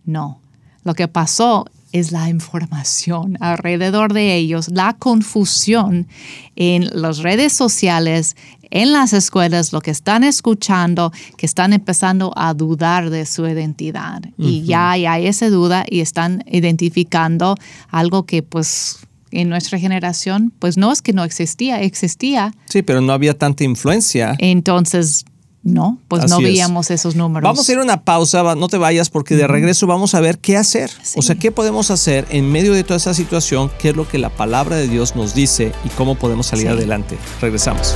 No, 0.05 0.39
lo 0.83 0.93
que 0.93 1.07
pasó 1.07 1.65
es 1.91 2.11
la 2.11 2.29
información 2.29 3.37
alrededor 3.39 4.13
de 4.13 4.35
ellos, 4.35 4.67
la 4.69 4.93
confusión 4.93 6.07
en 6.55 6.89
las 6.91 7.19
redes 7.19 7.53
sociales, 7.53 8.35
en 8.69 8.91
las 8.91 9.13
escuelas, 9.13 9.71
lo 9.71 9.79
que 9.79 9.91
están 9.91 10.23
escuchando, 10.23 11.13
que 11.37 11.45
están 11.45 11.71
empezando 11.71 12.33
a 12.35 12.53
dudar 12.53 13.09
de 13.09 13.25
su 13.25 13.47
identidad. 13.47 14.21
Y 14.37 14.63
ya 14.63 14.91
hay 14.91 15.27
esa 15.27 15.49
duda 15.49 15.85
y 15.89 16.01
están 16.01 16.43
identificando 16.47 17.55
algo 17.89 18.25
que 18.25 18.43
pues 18.43 19.07
en 19.35 19.49
nuestra 19.49 19.79
generación, 19.79 20.53
pues 20.59 20.77
no 20.77 20.91
es 20.91 21.01
que 21.01 21.13
no 21.13 21.23
existía, 21.23 21.81
existía. 21.81 22.53
Sí, 22.65 22.81
pero 22.81 23.01
no 23.01 23.13
había 23.13 23.37
tanta 23.37 23.63
influencia. 23.63 24.35
Entonces, 24.39 25.25
no, 25.65 25.99
pues 26.07 26.29
no 26.29 26.39
veíamos 26.39 26.91
esos 26.91 27.15
números. 27.15 27.43
Vamos 27.43 27.67
a 27.67 27.71
ir 27.71 27.79
a 27.79 27.81
una 27.81 28.03
pausa, 28.03 28.55
no 28.55 28.67
te 28.67 28.77
vayas 28.77 29.09
porque 29.09 29.35
de 29.35 29.47
regreso 29.47 29.87
vamos 29.87 30.13
a 30.13 30.21
ver 30.21 30.37
qué 30.37 30.57
hacer. 30.57 30.91
O 31.15 31.23
sea, 31.23 31.35
qué 31.35 31.51
podemos 31.51 31.89
hacer 31.89 32.27
en 32.29 32.51
medio 32.51 32.73
de 32.73 32.83
toda 32.83 32.97
esa 32.97 33.15
situación, 33.15 33.71
qué 33.79 33.89
es 33.89 33.95
lo 33.95 34.07
que 34.07 34.19
la 34.19 34.29
palabra 34.29 34.75
de 34.75 34.87
Dios 34.87 35.15
nos 35.15 35.33
dice 35.33 35.71
y 35.83 35.89
cómo 35.89 36.15
podemos 36.15 36.45
salir 36.45 36.69
adelante. 36.69 37.17
Regresamos. 37.41 37.95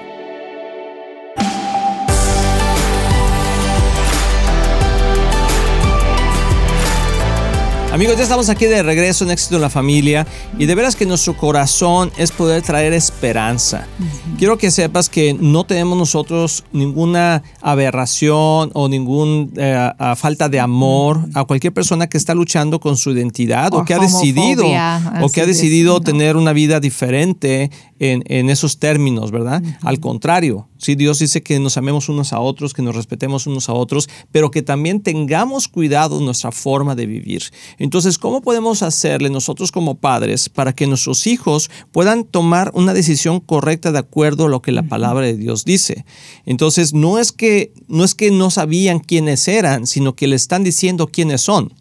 Amigos, 7.91 8.15
ya 8.15 8.23
estamos 8.23 8.47
aquí 8.47 8.67
de 8.67 8.83
regreso 8.83 9.25
en 9.25 9.31
Éxito 9.31 9.55
en 9.55 9.61
la 9.61 9.69
Familia 9.69 10.25
y 10.57 10.65
de 10.65 10.75
veras 10.75 10.95
que 10.95 11.05
nuestro 11.05 11.35
corazón 11.35 12.09
es 12.15 12.31
poder 12.31 12.61
traer 12.61 12.93
esperanza. 12.93 13.85
Quiero 14.39 14.57
que 14.57 14.71
sepas 14.71 15.09
que 15.09 15.33
no 15.33 15.65
tenemos 15.65 15.97
nosotros 15.97 16.63
ninguna 16.71 17.43
aberración 17.59 18.71
o 18.73 18.87
ninguna 18.87 19.49
eh, 19.57 19.91
falta 20.15 20.47
de 20.47 20.61
amor 20.61 21.19
a 21.33 21.43
cualquier 21.43 21.73
persona 21.73 22.07
que 22.07 22.17
está 22.17 22.33
luchando 22.33 22.79
con 22.79 22.95
su 22.95 23.11
identidad 23.11 23.73
o, 23.73 23.83
que 23.83 23.93
ha 23.93 23.99
decidido 23.99 24.63
o 25.21 25.29
que 25.29 25.41
ha 25.41 25.45
decidido 25.45 25.99
tener 25.99 26.37
una 26.37 26.53
vida 26.53 26.79
diferente 26.79 27.71
en, 27.99 28.49
esos 28.49 28.79
términos, 28.79 29.31
¿verdad? 29.31 29.61
Al 29.83 29.99
contrario, 29.99 30.69
sí, 30.81 30.95
Dios 30.95 31.19
dice 31.19 31.43
que 31.43 31.59
nos 31.59 31.77
amemos 31.77 32.09
unos 32.09 32.33
a 32.33 32.39
otros, 32.39 32.73
que 32.73 32.81
nos 32.81 32.95
respetemos 32.95 33.45
unos 33.47 33.69
a 33.69 33.73
otros, 33.73 34.09
pero 34.31 34.49
que 34.49 34.61
también 34.61 35.01
tengamos 35.01 35.67
cuidado 35.67 36.17
en 36.17 36.25
nuestra 36.25 36.51
forma 36.51 36.95
de 36.95 37.05
vivir. 37.05 37.43
Entonces, 37.77 38.17
¿cómo 38.17 38.41
podemos 38.41 38.81
hacerle 38.81 39.29
nosotros 39.29 39.71
como 39.71 39.95
padres 39.95 40.49
para 40.49 40.73
que 40.73 40.87
nuestros 40.87 41.27
hijos 41.27 41.69
puedan 41.91 42.23
tomar 42.23 42.71
una 42.73 42.93
decisión 42.93 43.39
correcta 43.39 43.91
de 43.91 43.99
acuerdo 43.99 44.45
a 44.45 44.49
lo 44.49 44.61
que 44.61 44.71
la 44.71 44.83
palabra 44.83 45.25
de 45.25 45.37
Dios 45.37 45.65
dice? 45.65 46.05
Entonces, 46.45 46.93
no 46.93 47.19
es 47.19 47.31
que 47.31 47.73
no, 47.87 48.03
es 48.03 48.15
que 48.15 48.31
no 48.31 48.49
sabían 48.49 48.99
quiénes 48.99 49.47
eran, 49.47 49.85
sino 49.87 50.15
que 50.15 50.27
le 50.27 50.35
están 50.35 50.63
diciendo 50.63 51.07
quiénes 51.07 51.41
son. 51.41 51.73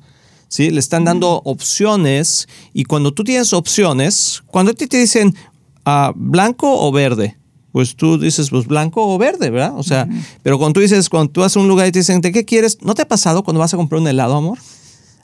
¿Sí? 0.49 0.71
Le 0.71 0.81
están 0.81 1.05
dando 1.05 1.43
opciones 1.45 2.49
y 2.75 2.83
cuando 2.83 3.15
tú 3.15 3.23
tienes 3.23 3.53
opciones, 3.53 4.43
cuando 4.47 4.75
te 4.75 4.89
dicen, 4.89 5.35
blanco 6.17 6.87
o 6.87 6.93
verde. 6.93 7.40
Pues 7.73 7.95
tú 7.95 8.19
dices, 8.19 8.51
pues 8.51 8.67
blanco 8.67 9.07
o 9.07 9.19
verde, 9.19 9.51
¿verdad? 9.51 9.75
O 9.77 9.83
sea, 9.83 10.09
pero 10.43 10.59
cuando 10.59 10.75
tú 10.75 10.81
dices, 10.81 11.09
cuando 11.09 11.31
tú 11.31 11.41
vas 11.41 11.57
a 11.57 11.61
un 11.61 11.69
lugar 11.69 11.87
y 11.87 11.93
te 11.93 12.01
dicen, 12.01 12.21
¿de 12.21 12.33
qué 12.33 12.45
quieres? 12.45 12.79
¿No 12.83 12.95
te 12.95 13.03
ha 13.03 13.09
pasado 13.09 13.45
cuando 13.45 13.61
vas 13.61 13.73
a 13.73 13.77
comprar 13.77 14.01
un 14.01 14.09
helado, 14.09 14.37
amor? 14.37 14.59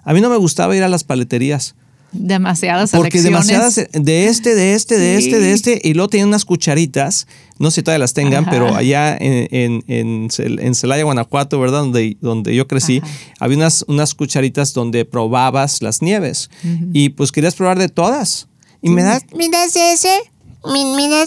A 0.04 0.12
mí 0.14 0.20
no 0.20 0.30
me 0.30 0.36
gustaba 0.36 0.76
ir 0.76 0.84
a 0.84 0.88
las 0.88 1.02
paleterías. 1.02 1.74
Demasiadas 2.12 2.92
Porque 2.92 3.20
demasiadas 3.20 3.74
de 3.74 4.26
este, 4.26 4.54
de 4.54 4.74
este, 4.74 4.98
de 4.98 5.16
este, 5.16 5.38
de 5.40 5.52
este. 5.52 5.80
Y 5.82 5.94
luego 5.94 6.08
tienen 6.08 6.28
unas 6.28 6.44
cucharitas, 6.44 7.26
no 7.58 7.70
sé 7.70 7.76
si 7.76 7.82
todavía 7.82 7.98
las 7.98 8.14
tengan, 8.14 8.48
pero 8.48 8.74
allá 8.74 9.16
en, 9.16 9.82
en, 9.88 10.28
en, 10.38 10.74
Celaya, 10.74 11.04
Guanajuato, 11.04 11.58
¿verdad? 11.60 11.80
Donde, 11.80 12.16
donde 12.20 12.54
yo 12.54 12.68
crecí, 12.68 13.02
había 13.38 13.56
unas, 13.56 13.84
unas 13.88 14.14
cucharitas 14.14 14.72
donde 14.72 15.04
probabas 15.04 15.82
las 15.82 16.00
nieves. 16.00 16.50
Y 16.92 17.10
pues 17.10 17.32
querías 17.32 17.54
probar 17.54 17.78
de 17.78 17.88
todas. 17.88 18.48
Y 18.80 18.90
me 18.90 19.02
das, 19.02 19.24
¿me 19.36 19.48
das 19.48 19.74
ese? 19.74 20.16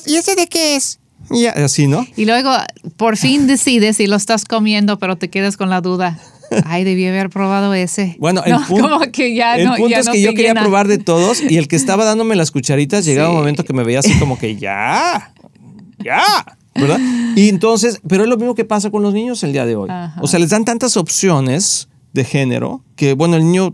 ¿y 0.05 0.15
ese 0.15 0.35
de 0.35 0.47
qué 0.47 0.75
es? 0.75 0.98
Y 1.31 1.45
así, 1.45 1.87
¿no? 1.87 2.05
Y 2.15 2.25
luego 2.25 2.51
por 2.97 3.17
fin 3.17 3.47
decides 3.47 3.97
si 3.97 4.07
lo 4.07 4.15
estás 4.15 4.45
comiendo, 4.45 4.97
pero 4.99 5.15
te 5.17 5.29
quedas 5.29 5.57
con 5.57 5.69
la 5.69 5.81
duda. 5.81 6.19
Ay, 6.65 6.83
debí 6.83 7.05
haber 7.05 7.29
probado 7.29 7.73
ese. 7.75 8.15
Bueno, 8.19 8.41
el 8.43 8.53
No, 8.53 8.65
punto, 8.67 8.89
como 8.89 9.11
que 9.11 9.35
ya 9.35 9.55
el 9.57 9.65
no, 9.65 9.75
punto 9.75 9.89
ya 9.89 9.99
es 9.99 10.05
no 10.07 10.11
que 10.13 10.21
yo 10.21 10.33
quería 10.33 10.55
probar 10.55 10.87
de 10.87 10.97
todos 10.97 11.41
y 11.47 11.57
el 11.57 11.67
que 11.67 11.75
estaba 11.75 12.05
dándome 12.05 12.35
las 12.35 12.49
cucharitas 12.49 13.05
llegaba 13.05 13.29
un 13.29 13.35
Sí. 13.35 13.39
momento 13.39 13.63
que 13.63 13.73
me 13.73 13.83
veía 13.83 13.99
así 13.99 14.17
como 14.17 14.39
que 14.39 14.55
ya, 14.55 15.31
ya, 16.03 16.23
¿verdad? 16.73 16.99
Y 17.35 17.49
entonces, 17.49 18.01
pero 18.07 18.23
es 18.23 18.29
lo 18.29 18.37
mismo 18.37 18.55
que 18.55 18.65
pasa 18.65 18.89
con 18.89 19.03
los 19.03 19.13
niños 19.13 19.43
el 19.43 19.53
día 19.53 19.65
de 19.67 19.75
hoy. 19.75 19.89
Ajá. 19.91 20.19
O 20.21 20.27
sea, 20.27 20.39
les 20.39 20.49
dan 20.49 20.65
tantas 20.65 20.97
opciones 20.97 21.87
de 22.13 22.23
género 22.23 22.83
que, 22.95 23.13
bueno, 23.13 23.35
el 23.35 23.43
niño 23.45 23.71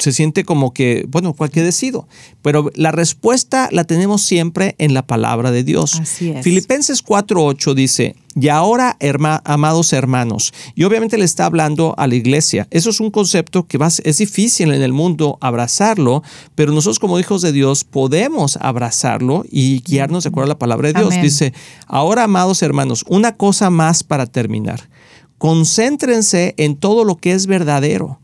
se 0.00 0.12
siente 0.12 0.44
como 0.44 0.72
que, 0.72 1.04
bueno, 1.08 1.34
cualquier 1.34 1.64
decido. 1.64 2.08
Pero 2.42 2.70
la 2.74 2.90
respuesta 2.90 3.68
la 3.70 3.84
tenemos 3.84 4.22
siempre 4.22 4.74
en 4.78 4.94
la 4.94 5.06
palabra 5.06 5.50
de 5.50 5.62
Dios. 5.62 6.00
Así 6.00 6.30
es. 6.30 6.42
Filipenses 6.42 7.04
4.8 7.04 7.74
dice, 7.74 8.16
y 8.34 8.48
ahora, 8.48 8.96
herma- 9.00 9.42
amados 9.44 9.92
hermanos, 9.92 10.52
y 10.74 10.84
obviamente 10.84 11.18
le 11.18 11.24
está 11.24 11.46
hablando 11.46 11.94
a 11.98 12.06
la 12.06 12.14
iglesia. 12.14 12.66
Eso 12.70 12.90
es 12.90 13.00
un 13.00 13.10
concepto 13.10 13.66
que 13.66 13.76
va 13.76 13.88
es 13.88 14.18
difícil 14.18 14.72
en 14.72 14.82
el 14.82 14.92
mundo 14.92 15.36
abrazarlo, 15.40 16.22
pero 16.54 16.72
nosotros 16.72 16.98
como 16.98 17.18
hijos 17.18 17.42
de 17.42 17.52
Dios 17.52 17.84
podemos 17.84 18.56
abrazarlo 18.60 19.44
y 19.50 19.80
guiarnos 19.82 20.24
de 20.24 20.28
acuerdo 20.28 20.46
a 20.46 20.54
la 20.54 20.58
palabra 20.58 20.88
de 20.88 20.94
Dios. 20.94 21.12
Amén. 21.12 21.22
Dice, 21.22 21.52
ahora, 21.86 22.24
amados 22.24 22.62
hermanos, 22.62 23.04
una 23.08 23.36
cosa 23.36 23.68
más 23.70 24.02
para 24.04 24.26
terminar. 24.26 24.88
Concéntrense 25.38 26.54
en 26.58 26.76
todo 26.76 27.04
lo 27.04 27.16
que 27.16 27.32
es 27.32 27.46
verdadero 27.46 28.20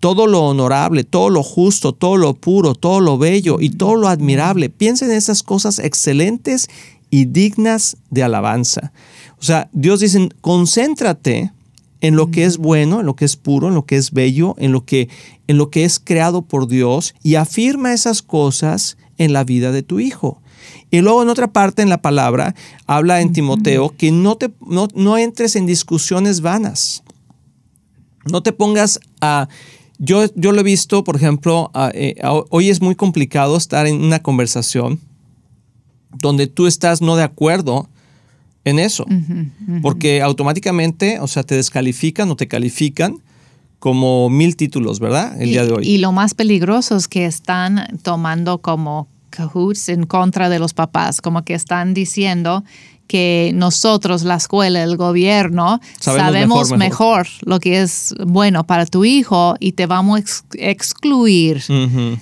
todo 0.00 0.26
lo 0.26 0.40
honorable, 0.40 1.04
todo 1.04 1.28
lo 1.28 1.42
justo, 1.42 1.92
todo 1.92 2.16
lo 2.16 2.34
puro, 2.34 2.74
todo 2.74 3.00
lo 3.00 3.18
bello 3.18 3.58
y 3.60 3.70
todo 3.70 3.96
lo 3.96 4.08
admirable. 4.08 4.70
Piensen 4.70 5.10
en 5.10 5.18
esas 5.18 5.42
cosas 5.42 5.78
excelentes 5.78 6.68
y 7.10 7.26
dignas 7.26 7.98
de 8.08 8.22
alabanza. 8.22 8.92
O 9.38 9.44
sea, 9.44 9.68
Dios 9.72 10.00
dice, 10.00 10.30
concéntrate 10.40 11.52
en 12.00 12.16
lo 12.16 12.30
que 12.30 12.44
es 12.44 12.56
bueno, 12.56 13.00
en 13.00 13.06
lo 13.06 13.14
que 13.14 13.26
es 13.26 13.36
puro, 13.36 13.68
en 13.68 13.74
lo 13.74 13.84
que 13.84 13.96
es 13.96 14.12
bello, 14.12 14.54
en 14.58 14.72
lo 14.72 14.84
que, 14.84 15.10
en 15.48 15.58
lo 15.58 15.70
que 15.70 15.84
es 15.84 16.00
creado 16.00 16.42
por 16.42 16.66
Dios 16.66 17.14
y 17.22 17.34
afirma 17.34 17.92
esas 17.92 18.22
cosas 18.22 18.96
en 19.18 19.34
la 19.34 19.44
vida 19.44 19.70
de 19.70 19.82
tu 19.82 20.00
hijo. 20.00 20.40
Y 20.90 21.00
luego 21.00 21.22
en 21.22 21.28
otra 21.28 21.52
parte 21.52 21.82
en 21.82 21.90
la 21.90 22.00
palabra 22.00 22.54
habla 22.86 23.20
en 23.20 23.32
Timoteo 23.32 23.94
que 23.96 24.10
no, 24.12 24.36
te, 24.36 24.50
no, 24.66 24.88
no 24.94 25.18
entres 25.18 25.56
en 25.56 25.66
discusiones 25.66 26.40
vanas. 26.40 27.02
No 28.24 28.42
te 28.42 28.52
pongas 28.52 28.98
a... 29.20 29.48
Yo, 30.02 30.24
yo 30.34 30.52
lo 30.52 30.60
he 30.60 30.64
visto, 30.64 31.04
por 31.04 31.14
ejemplo, 31.16 31.70
a- 31.74 31.90
eh, 31.92 32.14
a- 32.22 32.32
hoy 32.48 32.70
es 32.70 32.80
muy 32.80 32.94
complicado 32.94 33.56
estar 33.56 33.86
en 33.86 34.02
una 34.02 34.20
conversación 34.20 34.98
donde 36.18 36.46
tú 36.46 36.66
estás 36.66 37.02
no 37.02 37.16
de 37.16 37.22
acuerdo 37.22 37.88
en 38.64 38.78
eso, 38.78 39.04
porque 39.82 40.22
automáticamente, 40.22 41.20
o 41.20 41.26
sea, 41.28 41.42
te 41.42 41.54
descalifican 41.54 42.30
o 42.30 42.36
te 42.36 42.48
califican 42.48 43.16
como 43.78 44.28
mil 44.28 44.56
títulos, 44.56 45.00
¿verdad? 45.00 45.40
El 45.40 45.48
y, 45.48 45.52
día 45.52 45.64
de 45.64 45.72
hoy. 45.72 45.86
y 45.88 45.98
lo 45.98 46.12
más 46.12 46.34
peligroso 46.34 46.96
es 46.96 47.06
que 47.08 47.26
están 47.26 47.98
tomando 48.02 48.58
como 48.58 49.06
cahoots 49.30 49.88
en 49.90 50.04
contra 50.06 50.48
de 50.48 50.58
los 50.58 50.74
papás, 50.74 51.20
como 51.20 51.44
que 51.44 51.54
están 51.54 51.94
diciendo 51.94 52.64
que 53.10 53.50
nosotros, 53.56 54.22
la 54.22 54.36
escuela, 54.36 54.82
el 54.84 54.96
gobierno, 54.96 55.80
Sabemos 55.98 56.24
sabemos, 56.26 56.70
mejor, 56.70 56.78
mejor, 56.78 57.26
lo 57.42 57.58
que 57.58 57.82
es 57.82 58.14
bueno 58.24 58.64
para 58.64 58.86
tu 58.86 59.04
hijo 59.04 59.56
y 59.58 59.72
te 59.72 59.86
vamos 59.86 60.16
a 60.16 60.20
ex- 60.20 60.44
excluir 60.54 61.60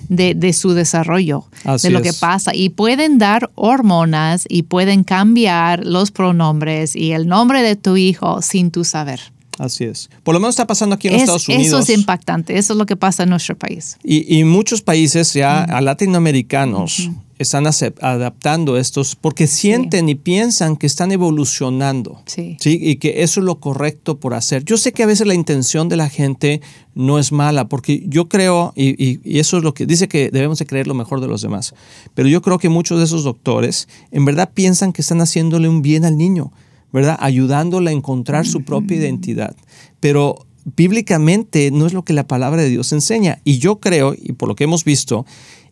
de, 0.09 0.33
de 0.33 0.53
su 0.53 0.73
desarrollo, 0.73 1.45
Así 1.63 1.87
de 1.87 1.93
lo 1.93 2.01
que 2.01 2.11
pasa. 2.13 2.55
Y 2.55 2.69
pueden 2.69 3.19
dar 3.19 3.51
hormonas 3.53 4.45
y 4.49 4.63
pueden 4.63 5.03
cambiar 5.03 5.85
los 5.85 6.09
pronombres 6.09 6.95
y 6.95 7.11
el 7.11 7.27
nombre 7.27 7.61
de 7.61 7.75
tu 7.75 7.95
hijo 7.95 8.41
sin 8.41 8.71
tu 8.71 8.83
saber. 8.83 9.19
Así 9.59 9.83
es. 9.83 10.09
Por 10.23 10.33
lo 10.33 10.39
menos 10.39 10.53
está 10.55 10.65
pasando 10.65 10.95
aquí 10.95 11.09
en 11.09 11.15
Es- 11.15 11.21
Estados 11.23 11.47
Unidos. 11.49 11.67
eso 11.67 11.79
es 11.79 11.89
impactante, 11.89 12.57
eso 12.57 12.73
es 12.73 12.77
lo 12.79 12.85
que 12.85 12.95
pasa 12.95 13.23
en 13.23 13.29
nuestro 13.29 13.55
país. 13.57 13.97
Y, 14.03 14.39
y 14.39 14.43
muchos 14.43 14.81
países 14.81 15.33
ya 15.33 15.63
a 15.65 15.81
latinoamericanos 15.81 17.09
están 17.39 17.65
adaptando 18.01 18.77
estos 18.77 19.15
porque 19.15 19.47
sienten 19.47 20.07
y 20.09 20.15
piensan 20.15 20.75
que 20.77 20.85
están 20.85 21.11
evolucionando. 21.11 22.21
Sí. 22.27 22.57
Y 22.61 22.97
que 22.97 23.23
eso 23.23 23.39
es 23.39 23.45
lo 23.45 23.59
correcto 23.59 24.19
por 24.19 24.33
hacer. 24.33 24.63
Yo 24.65 24.77
sé 24.77 24.91
que 24.91 25.03
a 25.03 25.07
veces 25.07 25.25
la 25.25 25.33
intención 25.33 25.89
de 25.89 25.95
la 25.95 26.09
gente 26.09 26.61
no 26.93 27.17
es 27.17 27.31
mala, 27.31 27.67
porque 27.69 28.03
yo 28.07 28.27
creo, 28.29 28.73
y, 28.75 28.89
y- 29.03 29.19
y 29.23 29.39
eso 29.39 29.57
es 29.57 29.63
lo 29.63 29.73
que 29.73 29.85
dice 29.85 30.07
que 30.07 30.29
debemos 30.31 30.59
de 30.59 30.65
creer 30.65 30.85
lo 30.85 30.93
mejor 30.93 31.21
de 31.21 31.27
los 31.27 31.41
demás, 31.41 31.73
pero 32.13 32.27
yo 32.27 32.41
creo 32.41 32.57
que 32.59 32.69
muchos 32.69 32.99
de 32.99 33.05
esos 33.05 33.23
doctores 33.23 33.87
en 34.11 34.25
verdad 34.25 34.51
piensan 34.53 34.91
que 34.93 35.01
están 35.01 35.21
haciéndole 35.21 35.69
un 35.69 35.81
bien 35.81 36.03
al 36.05 36.17
niño, 36.17 36.51
¿verdad? 36.91 37.17
Ayudándole 37.21 37.89
a 37.89 37.93
encontrar 37.93 38.45
su 38.45 38.63
propia 38.63 38.97
identidad. 38.97 39.55
Pero 40.01 40.45
bíblicamente 40.75 41.71
no 41.71 41.85
es 41.85 41.93
lo 41.93 42.03
que 42.03 42.13
la 42.13 42.27
palabra 42.27 42.61
de 42.61 42.69
Dios 42.69 42.91
enseña. 42.91 43.39
Y 43.43 43.59
yo 43.59 43.79
creo, 43.79 44.13
y 44.17 44.33
por 44.33 44.49
lo 44.49 44.55
que 44.55 44.63
hemos 44.65 44.83
visto, 44.83 45.25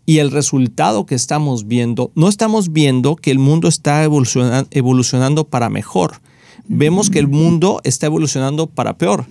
y 0.07 0.19
el 0.19 0.31
resultado 0.31 1.05
que 1.05 1.13
estamos 1.15 1.67
viendo, 1.67 2.11
no 2.15 2.29
estamos 2.29 2.71
viendo 2.71 3.17
que 3.17 3.29
el 3.29 3.39
mundo 3.39 3.67
está 3.67 4.03
evoluciona- 4.05 4.65
evolucionando 4.71 5.43
para 5.43 5.69
mejor. 5.69 6.21
Vemos 6.67 7.09
que 7.09 7.19
el 7.19 7.27
mundo 7.27 7.81
está 7.83 8.07
evolucionando 8.07 8.67
para 8.67 8.97
peor. 8.97 9.25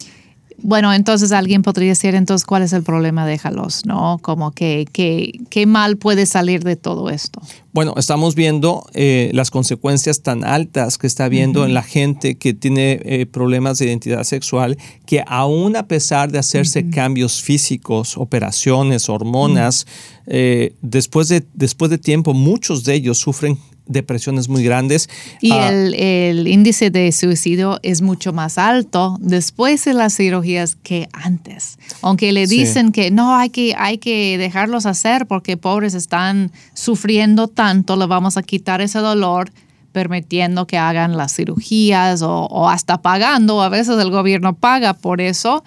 Bueno, 0.62 0.92
entonces 0.92 1.32
alguien 1.32 1.62
podría 1.62 1.90
decir, 1.90 2.14
entonces, 2.14 2.46
¿cuál 2.46 2.62
es 2.62 2.72
el 2.72 2.82
problema? 2.82 3.26
Déjalos, 3.26 3.84
¿no? 3.84 4.18
Como 4.22 4.52
que, 4.52 4.86
que, 4.90 5.40
qué 5.50 5.66
mal 5.66 5.96
puede 5.98 6.26
salir 6.26 6.64
de 6.64 6.76
todo 6.76 7.10
esto. 7.10 7.40
Bueno, 7.72 7.92
estamos 7.98 8.34
viendo 8.34 8.86
eh, 8.94 9.30
las 9.34 9.50
consecuencias 9.50 10.22
tan 10.22 10.44
altas 10.44 10.96
que 10.96 11.06
está 11.06 11.26
habiendo 11.26 11.66
en 11.66 11.74
la 11.74 11.82
gente 11.82 12.36
que 12.36 12.54
tiene 12.54 13.00
eh, 13.04 13.26
problemas 13.26 13.78
de 13.78 13.86
identidad 13.86 14.24
sexual, 14.24 14.78
que 15.04 15.22
aún 15.26 15.76
a 15.76 15.86
pesar 15.86 16.32
de 16.32 16.38
hacerse 16.38 16.88
cambios 16.88 17.42
físicos, 17.42 18.16
operaciones, 18.16 19.10
hormonas, 19.10 19.86
eh, 20.26 20.74
después, 20.80 21.28
de, 21.28 21.46
después 21.52 21.90
de 21.90 21.98
tiempo, 21.98 22.32
muchos 22.32 22.84
de 22.84 22.94
ellos 22.94 23.18
sufren 23.18 23.58
depresiones 23.86 24.48
muy 24.48 24.62
grandes. 24.64 25.08
Y 25.40 25.52
Ah, 25.52 25.68
el, 25.68 25.94
el 25.94 26.48
índice 26.48 26.90
de 26.90 27.10
suicidio 27.12 27.78
es 27.82 28.02
mucho 28.02 28.32
más 28.32 28.58
alto 28.58 29.16
después 29.20 29.84
de 29.84 29.94
las 29.94 30.14
cirugías 30.16 30.76
que 30.76 31.08
antes. 31.12 31.78
Aunque 32.02 32.32
le 32.32 32.46
Sí. 32.46 32.58
dicen 32.58 32.92
que 32.92 33.10
no, 33.10 33.34
hay 33.36 33.50
que, 33.50 33.74
hay 33.76 33.98
que 33.98 34.38
dejarlos 34.38 34.86
hacer 34.86 35.26
porque 35.26 35.56
pobres 35.56 35.94
están 35.94 36.50
sufriendo 36.74 37.48
tanto, 37.48 37.96
le 37.96 38.06
vamos 38.06 38.36
a 38.36 38.42
quitar 38.42 38.80
ese 38.80 38.98
dolor 38.98 39.50
permitiendo 39.92 40.66
que 40.66 40.76
hagan 40.76 41.16
las 41.16 41.34
cirugías 41.34 42.20
o, 42.22 42.30
o 42.46 42.68
hasta 42.68 43.00
pagando. 43.00 43.62
A 43.62 43.68
veces 43.70 43.98
el 43.98 44.10
gobierno 44.10 44.54
paga 44.54 44.92
por 44.94 45.20
eso. 45.20 45.64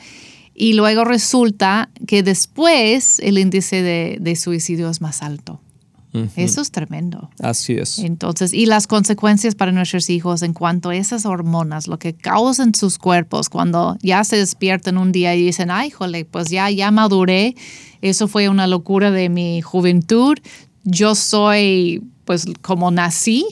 Y 0.53 0.73
luego 0.73 1.05
resulta 1.05 1.89
que 2.05 2.21
después 2.21 3.19
el 3.19 3.37
índice 3.37 3.81
de, 3.81 4.17
de 4.19 4.35
suicidio 4.35 4.89
es 4.89 4.99
más 5.01 5.23
alto. 5.23 5.61
Eso 6.35 6.61
es 6.61 6.71
tremendo. 6.71 7.29
Así 7.39 7.73
es. 7.73 7.99
Entonces, 7.99 8.51
y 8.53 8.65
las 8.65 8.87
consecuencias 8.87 9.53
para 9.53 9.71
nuestros 9.71 10.09
hijos 10.09 10.41
en 10.41 10.53
cuanto 10.53 10.89
a 10.89 10.95
esas 10.95 11.25
hormonas, 11.25 11.87
lo 11.87 11.99
que 11.99 12.13
causan 12.13 12.73
sus 12.73 12.97
cuerpos 12.97 13.49
cuando 13.49 13.97
ya 14.01 14.23
se 14.23 14.37
despiertan 14.37 14.97
un 14.97 15.11
día 15.11 15.35
y 15.35 15.45
dicen, 15.45 15.69
ay, 15.69 15.91
jole, 15.91 16.25
pues 16.25 16.49
ya, 16.49 16.69
ya 16.71 16.89
maduré, 16.89 17.55
eso 18.01 18.27
fue 18.27 18.49
una 18.49 18.65
locura 18.65 19.11
de 19.11 19.29
mi 19.29 19.61
juventud, 19.61 20.37
yo 20.83 21.13
soy, 21.13 22.03
pues 22.25 22.45
como 22.61 22.89
nací, 22.89 23.45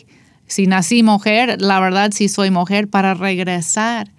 si 0.47 0.65
nací 0.65 1.03
mujer, 1.03 1.61
la 1.61 1.79
verdad 1.79 2.11
sí 2.13 2.27
soy 2.27 2.49
mujer 2.49 2.87
para 2.87 3.13
regresar 3.13 4.11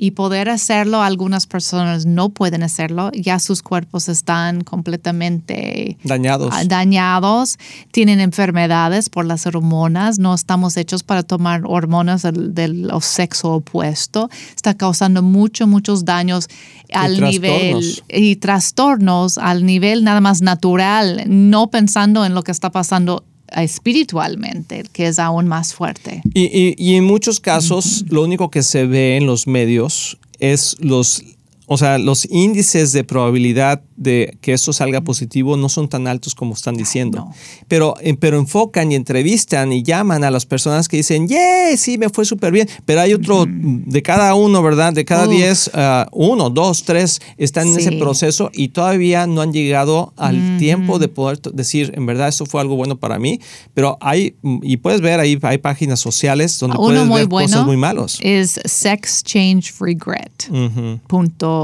y 0.00 0.12
poder 0.12 0.48
hacerlo, 0.48 1.02
algunas 1.02 1.48
personas 1.48 2.06
no 2.06 2.28
pueden 2.28 2.62
hacerlo, 2.62 3.10
ya 3.12 3.40
sus 3.40 3.62
cuerpos 3.62 4.08
están 4.08 4.62
completamente 4.62 5.98
Dañados. 6.04 6.54
ah, 6.54 6.64
dañados, 6.64 7.58
tienen 7.90 8.20
enfermedades 8.20 9.10
por 9.10 9.26
las 9.26 9.44
hormonas, 9.44 10.20
no 10.20 10.34
estamos 10.34 10.76
hechos 10.76 11.02
para 11.02 11.24
tomar 11.24 11.62
hormonas 11.64 12.22
del, 12.22 12.54
del 12.54 12.88
sexo 13.00 13.54
opuesto, 13.54 14.30
está 14.54 14.74
causando 14.74 15.20
mucho, 15.20 15.66
muchos 15.66 16.04
daños 16.04 16.48
al 16.92 17.20
nivel 17.20 17.72
trastornos. 17.72 18.04
y 18.08 18.36
trastornos 18.36 19.36
al 19.36 19.66
nivel 19.66 20.04
nada 20.04 20.20
más 20.20 20.42
natural, 20.42 21.24
no 21.26 21.70
pensando 21.70 22.24
en 22.24 22.34
lo 22.34 22.44
que 22.44 22.52
está 22.52 22.70
pasando 22.70 23.24
espiritualmente, 23.52 24.84
que 24.92 25.06
es 25.08 25.18
aún 25.18 25.48
más 25.48 25.74
fuerte. 25.74 26.22
Y, 26.34 26.44
y- 26.44 26.74
y 26.78 26.94
en 26.96 27.04
muchos 27.04 27.40
casos, 27.40 28.04
lo 28.08 28.22
único 28.22 28.50
que 28.50 28.62
se 28.62 28.86
ve 28.86 29.16
en 29.16 29.26
los 29.26 29.46
medios 29.46 30.18
es 30.38 30.76
los, 30.80 31.22
o 31.70 31.76
sea, 31.76 31.98
los 31.98 32.26
índices 32.30 32.92
de 32.92 33.04
probabilidad 33.04 33.82
de 33.96 34.38
que 34.40 34.54
esto 34.54 34.72
salga 34.72 35.02
positivo 35.02 35.56
no 35.58 35.68
son 35.68 35.86
tan 35.88 36.06
altos 36.06 36.34
como 36.34 36.54
están 36.54 36.76
diciendo. 36.76 37.18
no. 37.18 37.34
Pero, 37.68 37.94
eh, 38.00 38.16
pero 38.18 38.38
enfocan 38.38 38.90
y 38.90 38.94
entrevistan 38.94 39.70
y 39.72 39.82
llaman 39.82 40.24
a 40.24 40.30
las 40.30 40.46
personas 40.46 40.88
que 40.88 40.96
dicen, 40.96 41.28
¡yay! 41.28 41.76
Sí, 41.76 41.98
me 41.98 42.08
fue 42.08 42.24
súper 42.24 42.52
bien. 42.52 42.66
Pero 42.86 43.02
hay 43.02 43.12
otro, 43.12 43.44
de 43.46 44.02
cada 44.02 44.34
uno, 44.34 44.62
¿verdad? 44.62 44.94
De 44.94 45.04
cada 45.04 45.24
Uf. 45.24 45.30
diez, 45.30 45.70
ah, 45.74 46.08
uno, 46.12 46.48
dos, 46.48 46.84
tres 46.84 47.20
están 47.36 47.68
en 47.68 47.76
ese 47.78 47.92
proceso 47.92 48.50
y 48.54 48.68
todavía 48.68 49.26
no 49.26 49.42
han 49.42 49.52
llegado 49.52 50.14
al 50.16 50.56
tiempo 50.58 50.98
de 50.98 51.08
poder 51.08 51.38
decir, 51.52 51.92
en 51.94 52.06
verdad, 52.06 52.28
esto 52.28 52.46
fue 52.46 52.62
algo 52.62 52.76
bueno 52.76 52.96
para 52.96 53.18
mí. 53.18 53.40
Pero 53.74 53.98
hay, 54.00 54.36
y 54.62 54.78
puedes 54.78 55.02
ver 55.02 55.20
ahí, 55.20 55.38
hay 55.42 55.58
páginas 55.58 56.00
sociales 56.00 56.58
donde 56.58 56.78
Uno 56.78 56.86
puedes 56.86 57.06
muy 57.06 57.20
ver 57.20 57.28
bueno 57.28 57.48
cosas 57.48 57.66
muy 57.66 57.76
malos. 57.76 58.18
es 58.22 58.58
sexchangeregret.org. 58.64 61.57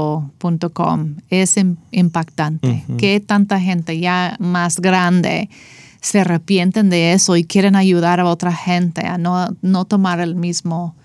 es 1.29 1.57
im- 1.57 1.77
impactante. 1.91 2.83
Que 2.97 3.19
tanta 3.19 3.59
gente 3.59 3.99
ya 3.99 4.35
más 4.39 4.79
grande 4.79 5.49
se 6.01 6.19
arrepienten 6.21 6.89
de 6.89 7.13
eso 7.13 7.35
y 7.35 7.43
quieren 7.43 7.75
ayudar 7.75 8.19
a 8.19 8.25
otra 8.25 8.51
gente 8.53 9.01
a 9.07 9.17
no, 9.17 9.47
no 9.61 9.85
tomar 9.85 10.19
el 10.19 10.35
mismo 10.35 10.95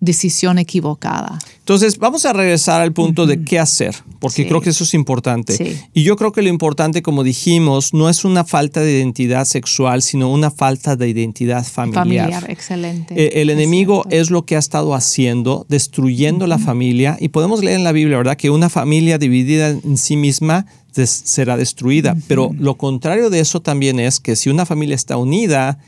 decisión 0.00 0.58
equivocada. 0.58 1.38
Entonces, 1.60 1.98
vamos 1.98 2.26
a 2.26 2.32
regresar 2.32 2.80
al 2.80 2.92
punto 2.92 3.26
de 3.26 3.42
qué 3.42 3.58
hacer, 3.58 3.94
porque 4.20 4.42
Sí. 4.42 4.48
creo 4.48 4.60
que 4.60 4.70
eso 4.70 4.84
es 4.84 4.92
importante. 4.94 5.56
Sí. 5.56 5.76
Y 5.94 6.02
yo 6.04 6.16
creo 6.16 6.32
que 6.32 6.42
lo 6.42 6.48
importante, 6.48 7.02
como 7.02 7.24
dijimos, 7.24 7.94
no 7.94 8.08
es 8.10 8.24
una 8.24 8.44
falta 8.44 8.80
de 8.80 8.92
identidad 8.98 9.46
sexual, 9.46 10.02
sino 10.02 10.30
una 10.30 10.50
falta 10.50 10.96
de 10.96 11.08
identidad 11.08 11.64
familiar. 11.66 12.26
Familiar, 12.30 12.50
excelente. 12.50 13.14
Eh, 13.14 13.40
El 13.42 13.50
Es 13.50 13.56
enemigo 13.56 14.02
cierto. 14.02 14.16
es 14.22 14.30
lo 14.30 14.44
que 14.44 14.56
ha 14.56 14.58
estado 14.60 14.94
haciendo, 14.94 15.64
destruyendo 15.68 16.46
la 16.46 16.58
familia. 16.58 17.16
Y 17.18 17.28
podemos 17.30 17.64
leer 17.64 17.78
en 17.78 17.84
la 17.84 17.92
Biblia, 17.92 18.18
¿verdad? 18.18 18.36
Que 18.36 18.50
una 18.50 18.68
familia 18.68 19.18
dividida 19.18 19.70
en 19.70 19.96
sí 19.96 20.16
misma 20.16 20.66
des- 20.94 21.22
será 21.24 21.56
destruida. 21.56 22.16
Pero 22.28 22.50
lo 22.58 22.76
contrario 22.76 23.28
de 23.30 23.40
eso 23.40 23.60
también 23.60 23.98
es 23.98 24.20
que 24.20 24.36
si 24.36 24.50
una 24.50 24.66
familia 24.66 24.94
está 24.94 25.16
unida, 25.16 25.78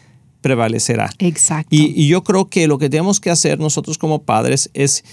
prevalecerá. 0.40 1.10
Exacto. 1.18 1.68
Y, 1.74 1.92
y 2.00 2.08
yo 2.08 2.24
creo 2.24 2.48
que 2.48 2.66
lo 2.66 2.78
que 2.78 2.88
tenemos 2.88 3.20
que 3.20 3.30
hacer 3.30 3.58
nosotros 3.58 3.98
como 3.98 4.22
padres 4.22 4.70
es 4.74 5.04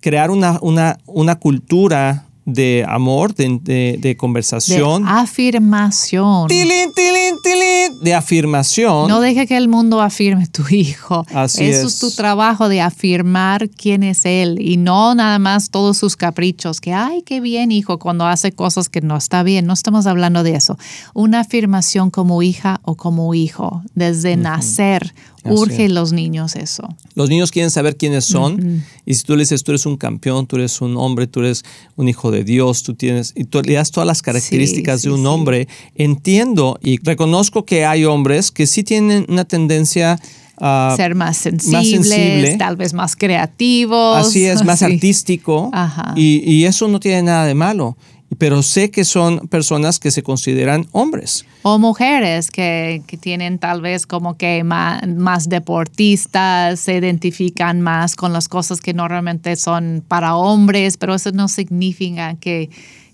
crear 0.00 0.30
una, 0.30 0.58
una, 0.60 0.98
una 1.06 1.36
cultura 1.36 2.26
de 2.46 2.84
amor, 2.88 3.34
de, 3.34 3.58
de- 3.62 3.96
de 4.00 4.16
conversación. 4.16 5.04
de 5.04 5.10
afirmación. 5.10 6.48
Tilín, 6.48 6.92
tilín, 6.94 7.34
tilín, 7.42 8.00
de 8.02 8.14
afirmación. 8.14 9.08
No 9.08 9.20
deje 9.20 9.46
que 9.46 9.56
el 9.56 9.68
mundo 9.68 10.00
afirme 10.02 10.46
tu 10.48 10.62
hijo. 10.68 11.24
Así 11.34 11.64
Eso 11.64 11.86
es. 11.86 11.94
es 11.94 11.98
tu 12.00 12.10
trabajo 12.10 12.68
de 12.68 12.80
afirmar 12.80 13.70
quién 13.70 14.02
es 14.02 14.24
él 14.26 14.58
y 14.60 14.76
no 14.76 15.14
nada 15.14 15.38
más 15.38 15.70
todos 15.70 15.96
sus 15.96 16.16
caprichos, 16.16 16.80
que 16.80 16.92
ay, 16.92 17.22
qué 17.22 17.40
bien 17.40 17.72
hijo 17.72 17.98
cuando 17.98 18.26
hace 18.26 18.52
cosas 18.52 18.88
que 18.88 19.00
no 19.00 19.16
está 19.16 19.42
bien. 19.42 19.66
No 19.66 19.72
estamos 19.72 20.06
hablando 20.06 20.42
de 20.42 20.54
eso. 20.56 20.78
Una 21.14 21.40
afirmación 21.40 22.10
como 22.10 22.42
hija 22.42 22.80
o 22.84 22.94
como 22.96 23.34
hijo 23.34 23.82
desde 23.94 24.36
nacer. 24.36 25.14
Urge 25.44 25.88
los 25.88 26.12
niños 26.12 26.56
eso. 26.56 26.88
Los 27.14 27.28
niños 27.28 27.50
quieren 27.50 27.70
saber 27.70 27.96
quiénes 27.96 28.24
son 28.24 28.82
y 29.04 29.14
si 29.14 29.22
tú 29.24 29.34
le 29.36 29.40
dices 29.42 29.62
tú 29.64 29.72
eres 29.72 29.86
un 29.86 29.96
campeón, 29.96 30.46
tú 30.46 30.56
eres 30.56 30.80
un 30.80 30.96
hombre, 30.96 31.26
tú 31.26 31.40
eres 31.40 31.64
un 31.96 32.08
hijo 32.08 32.30
de 32.30 32.44
Dios, 32.44 32.82
tú 32.82 32.94
tienes 32.94 33.32
y 33.36 33.44
tú 33.44 33.60
le 33.62 33.74
das 33.74 33.90
todas 33.90 34.06
las 34.06 34.22
características 34.22 35.02
sí, 35.02 35.08
de 35.08 35.14
un 35.14 35.20
sí. 35.20 35.26
hombre, 35.26 35.68
entiendo 35.94 36.78
y 36.82 36.98
reconozco 37.02 37.64
que 37.64 37.84
hay 37.84 38.04
hombres 38.04 38.50
que 38.50 38.66
sí 38.66 38.84
tienen 38.84 39.26
una 39.28 39.44
tendencia 39.44 40.18
a 40.60 40.94
Ser 40.96 41.16
más 41.16 41.36
sensibles, 41.36 42.08
sensible. 42.08 42.56
tal 42.58 42.76
vez 42.76 42.94
más 42.94 43.16
creativos. 43.16 44.16
Así 44.28 44.44
es, 44.44 44.64
más 44.64 44.78
Sí. 44.84 44.84
artístico. 44.84 45.68
Ajá. 45.72 46.14
Y, 46.16 46.48
y 46.48 46.64
eso 46.64 46.86
no 46.86 47.00
tiene 47.00 47.22
nada 47.24 47.44
de 47.44 47.54
malo. 47.54 47.96
Pero 48.38 48.62
sé 48.62 48.90
que 48.90 49.04
son 49.04 49.48
personas 49.48 49.98
que 49.98 50.10
se 50.10 50.22
consideran 50.22 50.86
hombres. 50.92 51.44
O 51.62 51.78
mujeres 51.78 52.50
que, 52.50 53.02
que 53.06 53.16
tienen 53.16 53.58
tal 53.58 53.80
vez 53.80 54.06
como 54.06 54.36
que 54.36 54.64
más, 54.64 55.06
más 55.08 55.48
deportistas, 55.48 56.80
se 56.80 56.96
identifican 56.96 57.80
más 57.80 58.16
con 58.16 58.32
las 58.32 58.48
cosas 58.48 58.80
que 58.80 58.94
normalmente 58.94 59.56
son 59.56 60.02
para 60.06 60.36
hombres, 60.36 60.96
pero 60.96 61.14
eso 61.14 61.30
no 61.32 61.48
significa 61.48 62.34
que, 62.36 62.70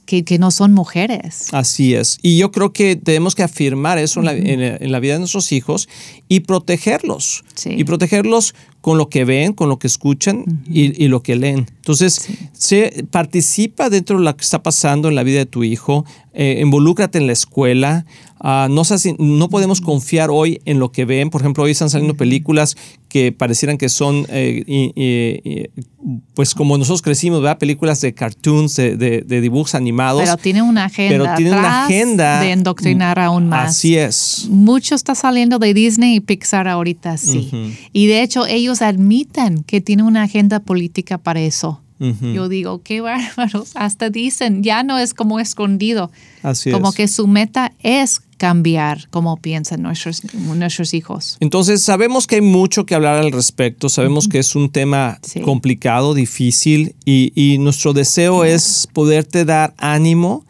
que, 0.07 0.25
que 0.25 0.39
no 0.39 0.51
son 0.51 0.73
mujeres. 0.73 1.53
Así 1.53 1.95
es. 1.95 2.19
Y 2.23 2.39
yo 2.39 2.51
creo 2.51 2.73
que 2.73 2.97
tenemos 2.97 3.35
que 3.35 3.43
afirmar 3.43 3.99
eso 3.99 4.21
en, 4.21 4.27
la, 4.27 4.33
en 4.33 4.61
la- 4.61 4.77
en 4.77 4.93
la 4.93 5.01
vida 5.01 5.13
de 5.15 5.19
nuestros 5.21 5.53
hijos 5.53 5.89
y 6.29 6.41
protegerlos. 6.41 7.45
Sí. 7.55 7.71
Y 7.77 7.85
protegerlos 7.85 8.55
con 8.81 8.97
lo 8.99 9.09
que 9.11 9.25
ven, 9.25 9.53
con 9.53 9.69
lo 9.69 9.79
que 9.79 9.87
escuchan 9.87 10.45
y, 10.67 11.05
y 11.05 11.09
lo 11.09 11.23
que 11.23 11.37
leen. 11.37 11.67
Entonces, 11.77 12.29
se 12.53 13.05
participa 13.11 13.91
dentro 13.91 14.19
de 14.19 14.25
lo 14.25 14.37
que 14.37 14.43
está 14.43 14.63
pasando 14.63 15.09
en 15.09 15.15
la 15.15 15.23
vida 15.23 15.39
de 15.41 15.47
tu 15.47 15.65
hijo, 15.65 16.05
eh, 16.33 16.61
involúcrate 16.63 17.19
en 17.19 17.27
la 17.27 17.33
escuela. 17.33 18.07
Ah, 18.43 18.69
no, 18.71 18.85
seas 18.85 19.07
no 19.19 19.51
podemos 19.51 19.81
confiar 19.83 20.31
hoy 20.31 20.63
en 20.65 20.79
lo 20.79 20.93
que 20.93 21.05
ven. 21.05 21.29
Por 21.29 21.43
ejemplo, 21.43 21.65
hoy 21.65 21.73
están 21.73 21.91
saliendo 21.91 22.15
películas 22.17 22.77
que 23.09 23.33
parecieran 23.33 23.77
que 23.77 23.89
son, 23.91 24.25
eh, 24.31 24.63
y- 24.67 24.93
y- 24.95 25.69
pues 26.35 26.55
como 26.55 26.79
nosotros 26.79 27.03
crecimos, 27.03 27.43
¿verdad? 27.43 27.59
Películas 27.59 28.01
de 28.01 28.15
cartoons, 28.15 28.77
de, 28.77 28.97
de- 28.97 29.21
de 29.23 29.41
dibujos 29.43 29.75
animados. 29.75 30.23
Pero 30.23 30.37
tienen 30.39 30.63
una 30.63 30.85
agenda. 30.87 31.11
Pero 31.25 31.35
tienen 31.37 31.55
una 31.59 31.85
agenda. 31.85 32.41
De 32.41 32.53
endoctrinar 32.53 33.19
aún 33.19 33.49
más. 33.49 33.71
Así 33.71 33.97
es. 33.97 34.47
Mucho 34.49 34.95
está 34.95 35.15
saliendo 35.15 35.59
de 35.59 35.75
Disney 35.75 36.15
y 36.17 36.21
Pixar 36.21 36.69
ahorita, 36.69 37.19
sí. 37.19 37.51
Y 37.93 38.07
de 38.07 38.23
hecho, 38.23 38.47
ellos 38.47 38.70
admiten 38.83 39.63
que 39.65 39.81
tienen 39.81 40.07
una 40.07 40.23
agenda 40.23 40.61
política 40.61 41.19
para 41.19 41.41
eso. 41.41 41.81
Yo 42.23 42.49
digo, 42.49 42.81
qué 42.83 43.03
bárbaros. 43.03 43.73
Hasta 43.75 44.09
dicen, 44.09 44.63
ya 44.63 44.83
no 44.83 44.97
es 44.99 45.13
como 45.13 45.39
escondido. 45.39 46.11
Así 46.43 46.71
como 46.71 46.89
es. 46.89 46.95
que 46.95 47.09
su 47.09 47.27
meta 47.27 47.73
es 47.81 48.23
cambiar 48.39 49.09
cómo 49.11 49.37
piensan 49.37 49.83
nuestros, 49.83 50.23
nuestros 50.35 50.95
hijos. 50.95 51.37
Entonces, 51.41 51.83
sabemos 51.83 52.27
que 52.27 52.37
hay 52.37 52.41
mucho 52.41 52.87
que 52.87 52.95
hablar 52.95 53.17
al 53.19 53.33
respecto, 53.33 53.91
sabemos 53.91 54.29
que 54.29 54.39
es 54.39 54.57
un 54.57 54.71
tema 54.71 55.19
Sí. 55.23 55.43
complicado, 55.43 56.15
difícil, 56.15 56.95
y, 57.05 57.33
y 57.35 57.59
nuestro 57.59 57.93
deseo 57.93 58.45
es 58.47 58.89
poderte 58.95 59.45
dar 59.45 59.75
ánimo 59.77 60.47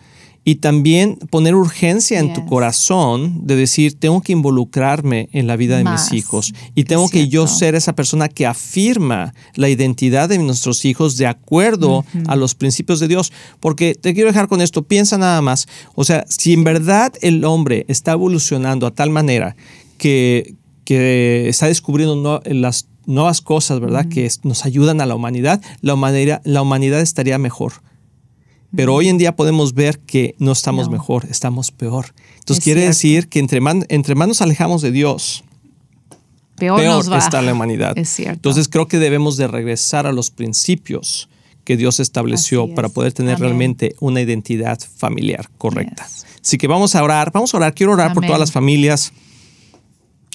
y 0.50 0.56
también 0.56 1.16
poner 1.30 1.54
urgencia 1.54 2.18
en 2.18 2.32
tu 2.32 2.44
corazón 2.44 3.46
de 3.46 3.54
decir, 3.54 3.94
tengo 4.00 4.20
que 4.20 4.32
involucrarme 4.32 5.28
en 5.30 5.46
la 5.46 5.54
vida 5.54 5.76
de 5.76 5.84
Más. 5.84 6.10
mis 6.10 6.18
hijos 6.18 6.52
y 6.74 6.84
tengo 6.84 7.08
que 7.08 7.28
yo 7.28 7.46
ser 7.46 7.76
esa 7.76 7.94
persona 7.94 8.28
que 8.28 8.46
afirma 8.46 9.32
la 9.54 9.68
identidad 9.68 10.28
de 10.28 10.38
nuestros 10.38 10.84
hijos 10.84 11.16
de 11.16 11.28
acuerdo 11.28 12.04
a 12.26 12.34
los 12.34 12.56
principios 12.56 12.98
de 12.98 13.06
Dios. 13.06 13.32
Porque 13.60 13.94
te 13.94 14.12
quiero 14.12 14.28
dejar 14.28 14.48
con 14.48 14.60
esto, 14.60 14.82
piensa 14.82 15.18
nada 15.18 15.40
más, 15.40 15.68
o 15.94 16.02
sea, 16.04 16.24
si 16.28 16.52
en 16.52 16.64
verdad 16.64 17.12
el 17.20 17.44
hombre 17.44 17.84
está 17.86 18.10
evolucionando 18.12 18.88
a 18.88 18.90
tal 18.90 19.10
manera 19.10 19.54
que, 19.98 20.54
que 20.84 21.48
está 21.48 21.66
descubriendo 21.66 22.16
no- 22.16 22.40
las 22.44 22.88
nuevas 23.06 23.40
cosas, 23.40 23.78
¿verdad? 23.78 24.06
Que 24.08 24.28
nos 24.42 24.64
ayudan 24.64 25.00
a 25.00 25.06
la 25.06 25.14
humanidad, 25.14 25.62
la 25.80 25.94
humanidad, 25.94 26.40
la 26.44 26.60
humanidad 26.62 27.00
estaría 27.00 27.38
mejor. 27.38 27.72
Pero 28.74 28.94
hoy 28.94 29.08
en 29.08 29.18
día 29.18 29.34
podemos 29.34 29.74
ver 29.74 29.98
que 29.98 30.34
no 30.38 30.52
estamos 30.52 30.86
No. 30.86 30.92
mejor, 30.92 31.26
estamos 31.30 31.70
peor. 31.72 32.14
Entonces 32.38 32.58
Es 32.58 32.64
quiere 32.64 32.80
cierto. 32.80 32.96
decir 32.96 33.28
que 33.28 33.38
entre, 33.40 34.14
más 34.14 34.28
nos 34.28 34.40
alejamos 34.42 34.80
de 34.82 34.92
Dios, 34.92 35.42
Peor, 36.56 36.78
peor 36.78 36.96
nos 36.96 37.10
va. 37.10 37.18
está 37.18 37.40
la 37.42 37.52
humanidad. 37.52 37.96
Es 37.98 38.08
cierto. 38.10 38.34
Entonces 38.34 38.68
creo 38.68 38.86
que 38.86 38.98
debemos 38.98 39.36
de 39.36 39.46
regresar 39.48 40.06
a 40.06 40.12
los 40.12 40.30
principios 40.30 41.28
que 41.64 41.76
Dios 41.76 42.00
estableció 42.00 42.72
para 42.74 42.88
poder 42.88 43.12
tener 43.12 43.34
Amén. 43.36 43.48
realmente 43.48 43.94
una 44.00 44.20
identidad 44.20 44.78
familiar 44.96 45.48
correcta. 45.58 46.04
Yes. 46.06 46.26
Así 46.42 46.58
que 46.58 46.66
vamos 46.66 46.94
a 46.94 47.02
orar, 47.02 47.32
vamos 47.32 47.52
a 47.54 47.56
orar, 47.58 47.74
quiero 47.74 47.92
orar 47.92 48.12
por 48.14 48.24
todas 48.24 48.40
las 48.40 48.52
familias 48.52 49.12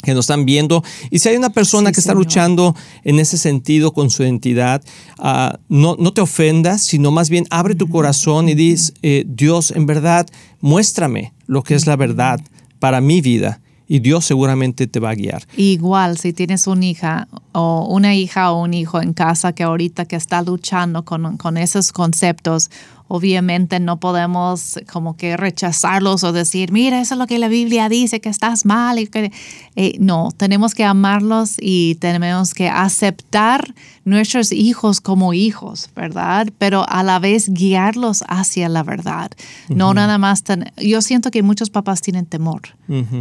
que 0.06 0.14
nos 0.14 0.26
están 0.26 0.46
viendo. 0.46 0.84
Y 1.10 1.20
si 1.20 1.30
hay 1.30 1.36
una 1.36 1.50
persona 1.50 1.90
Sí, 1.90 1.96
que 1.96 2.00
está 2.00 2.12
Señor. 2.14 2.24
luchando 2.24 2.76
en 3.04 3.20
ese 3.20 3.38
sentido 3.38 3.92
con 3.92 4.10
su 4.10 4.24
identidad, 4.24 4.82
ah, 5.20 5.60
no, 5.68 5.96
no 6.00 6.14
te 6.14 6.22
ofendas, 6.22 6.82
sino 6.84 7.12
más 7.12 7.30
bien 7.30 7.46
abre 7.50 7.76
tu 7.76 7.90
corazón 7.90 8.48
y 8.48 8.54
dices, 8.56 8.94
Dios, 9.28 9.72
en 9.72 9.86
verdad, 9.86 10.28
muéstrame 10.62 11.34
lo 11.48 11.64
que 11.64 11.76
es 11.76 11.88
la 11.88 11.96
verdad 11.96 12.40
para 12.80 13.02
mi 13.02 13.22
vida. 13.22 13.60
Y 13.88 14.00
Dios 14.00 14.26
seguramente 14.26 14.88
te 14.88 15.00
va 15.00 15.12
a 15.12 15.14
guiar. 15.16 15.44
Igual, 15.58 16.18
si 16.18 16.34
tienes 16.34 16.66
una 16.66 16.84
hija 16.88 17.28
o 17.52 17.86
una 17.88 18.16
hija 18.16 18.52
o 18.52 18.64
un 18.64 18.74
hijo 18.74 19.00
en 19.00 19.14
casa 19.14 19.54
que 19.54 19.62
ahorita 19.62 20.06
que 20.06 20.16
está 20.16 20.42
luchando 20.42 21.06
con, 21.06 21.38
con 21.38 21.56
esos 21.56 21.92
conceptos, 21.92 22.72
obviamente 23.08 23.80
no 23.80 24.00
podemos 24.00 24.80
como 24.92 25.16
que 25.16 25.38
rechazarlos 25.38 26.24
o 26.24 26.32
decir, 26.34 26.72
mira, 26.72 27.00
eso 27.02 27.14
es 27.16 27.20
lo 27.20 27.28
que 27.28 27.38
la 27.40 27.48
Biblia 27.48 27.88
dice, 27.90 28.20
que 28.22 28.30
estás 28.30 28.66
mal. 28.66 28.98
Y 29.00 29.08
que, 29.08 29.32
eh, 29.76 29.96
no, 30.00 30.30
tenemos 30.36 30.74
que 30.74 30.84
amarlos 30.84 31.56
y 31.60 31.96
tenemos 31.96 32.54
que 32.54 32.68
aceptar 32.70 33.74
nuestros 34.06 34.52
hijos 34.52 35.02
como 35.02 35.34
hijos, 35.34 35.90
¿verdad? 35.96 36.48
Pero 36.58 36.86
a 36.88 37.04
la 37.04 37.20
vez 37.20 37.50
guiarlos 37.50 38.24
hacia 38.28 38.70
la 38.70 38.84
verdad. 38.84 39.32
No 39.70 39.94
nada 39.94 40.18
más, 40.18 40.44
ten- 40.44 40.72
yo 40.78 41.02
siento 41.02 41.32
que 41.32 41.42
muchos 41.44 41.70
papás 41.70 42.02
tienen 42.02 42.26
temor 42.26 42.62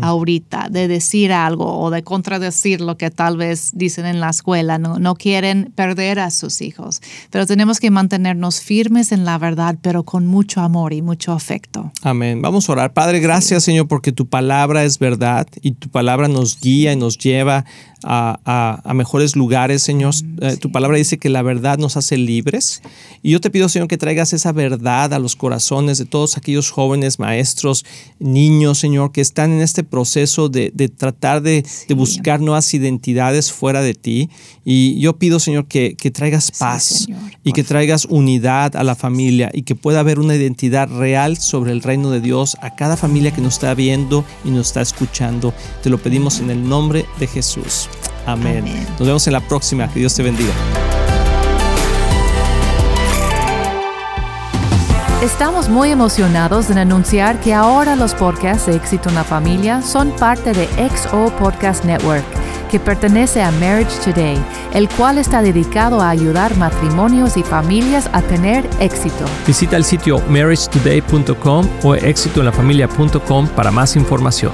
ahorita 0.03 0.69
de 0.71 0.89
decir 0.89 1.33
algo 1.33 1.79
o 1.79 1.91
de 1.91 2.03
contradecir 2.03 2.81
lo 2.83 2.97
que 2.99 3.11
tal 3.11 3.37
vez 3.39 3.71
dicen 3.75 4.05
en 4.05 4.21
la 4.21 4.29
escuela. 4.31 4.79
No, 4.79 4.99
no 4.99 5.15
quieren 5.15 5.73
perder 5.75 6.19
a 6.21 6.31
sus 6.31 6.61
hijos, 6.61 7.01
pero 7.31 7.47
tenemos 7.47 7.81
que 7.81 7.91
mantenernos 7.91 8.61
firmes 8.61 9.11
en 9.13 9.25
la 9.25 9.39
verdad, 9.39 9.77
pero 9.85 10.03
con 10.03 10.27
mucho 10.27 10.63
amor 10.63 10.95
y 10.95 11.03
mucho 11.03 11.33
afecto. 11.33 11.93
Amén. 12.01 12.41
Vamos 12.41 12.67
a 12.67 12.73
orar. 12.73 12.95
Padre, 12.95 13.21
gracias 13.21 13.65
Señor 13.65 13.87
porque 13.87 14.13
tu 14.13 14.27
palabra 14.27 14.83
es 14.83 14.99
verdad 14.99 15.47
y 15.61 15.73
tu 15.73 15.91
palabra 15.91 16.27
nos 16.27 16.59
guía 16.59 16.95
y 16.95 16.97
nos 16.97 17.19
lleva 17.19 17.67
a, 18.05 18.39
a- 18.45 18.81
a 18.85 18.95
mejores 18.95 19.35
lugares, 19.37 19.83
Señor. 19.83 20.15
Eh, 20.41 20.57
Tu 20.59 20.71
palabra 20.71 20.97
dice 20.99 21.19
que 21.19 21.29
la 21.31 21.43
verdad 21.43 21.79
nos 21.79 21.97
hace 21.97 22.17
libres. 22.17 22.83
Y 23.23 23.31
yo 23.31 23.41
te 23.41 23.51
pido, 23.51 23.69
Señor, 23.69 23.89
que 23.89 23.97
traigas 23.99 24.33
esa 24.33 24.53
verdad 24.53 25.13
a 25.15 25.19
los 25.19 25.35
corazones 25.37 25.99
de 25.99 26.05
todos 26.05 26.37
aquellos 26.37 26.71
jóvenes, 26.71 27.19
maestros, 27.19 27.85
niños, 28.19 28.79
Señor, 28.79 29.13
que 29.13 29.21
están 29.21 29.53
en 29.53 29.61
este 29.61 29.83
proceso 29.85 30.49
de, 30.49 30.71
de 30.75 30.89
tratar 30.89 31.43
de, 31.43 31.65
de 31.89 31.95
buscar 31.95 32.41
nuevas 32.41 32.73
identidades 32.75 33.51
fuera 33.53 33.81
de 33.81 33.95
ti. 33.95 34.29
Y 34.65 34.99
yo 35.01 35.17
pido, 35.19 35.41
Señor, 35.41 35.67
que, 35.67 35.95
que 35.97 36.11
traigas 36.11 36.51
paz 36.53 36.85
Señor, 37.07 37.21
y 37.43 37.53
que 37.53 37.65
traigas 37.65 38.07
unidad 38.11 38.77
a 38.77 38.85
la 38.85 38.95
familia 38.95 39.51
y 39.53 39.63
que 39.63 39.75
pueda 39.75 40.01
haber 40.01 40.19
una 40.19 40.35
identidad 40.37 40.89
real 40.89 41.37
sobre 41.39 41.73
el 41.73 41.83
reino 41.83 42.11
de 42.11 42.21
Dios 42.21 42.57
a 42.61 42.75
cada 42.75 42.97
familia 42.97 43.33
que 43.33 43.41
nos 43.41 43.55
está 43.55 43.75
viendo 43.75 44.25
y 44.45 44.51
nos 44.51 44.69
está 44.69 44.81
escuchando. 44.83 45.53
Te 45.83 45.91
lo 45.91 45.99
pedimos 45.99 46.41
en 46.41 46.51
el 46.51 46.69
nombre 46.69 47.05
de 47.19 47.27
Jesús. 47.27 47.89
Amén. 48.27 48.59
Amén. 48.59 48.87
Nos 48.99 49.07
vemos 49.07 49.27
en 49.27 49.33
la 49.33 49.41
próxima. 49.41 49.89
Que 49.89 50.01
Dios 50.01 50.15
te 50.15 50.23
bendiga. 50.23 50.53
Estamos 55.25 55.71
muy 55.71 55.91
emocionados 55.91 56.69
en 56.69 56.77
anunciar 56.77 57.41
que 57.41 57.55
ahora 57.55 57.97
los 57.97 58.13
podcasts 58.15 58.67
de 58.67 58.77
Éxito 58.77 59.09
en 59.09 59.15
la 59.15 59.25
Familia 59.25 59.81
son 59.81 60.11
parte 60.11 60.53
de 60.53 60.69
XO 60.91 61.35
Podcast 61.39 61.83
Network, 61.87 62.23
que 62.71 62.79
pertenece 62.79 63.43
a 63.43 63.51
Marriage 63.53 63.99
Today, 64.05 64.37
el 64.75 64.87
cual 64.87 65.17
está 65.17 65.41
dedicado 65.41 66.03
a 66.03 66.11
ayudar 66.11 66.55
matrimonios 66.59 67.39
y 67.39 67.43
familias 67.43 68.11
a 68.13 68.21
tener 68.21 68.69
éxito. 68.81 69.25
Visita 69.47 69.79
el 69.79 69.85
sitio 69.85 70.21
marriagetoday.com 70.29 71.69
o 71.85 71.95
éxitoenlafamilia.com 71.95 73.49
para 73.49 73.71
más 73.71 73.97
información. 73.97 74.53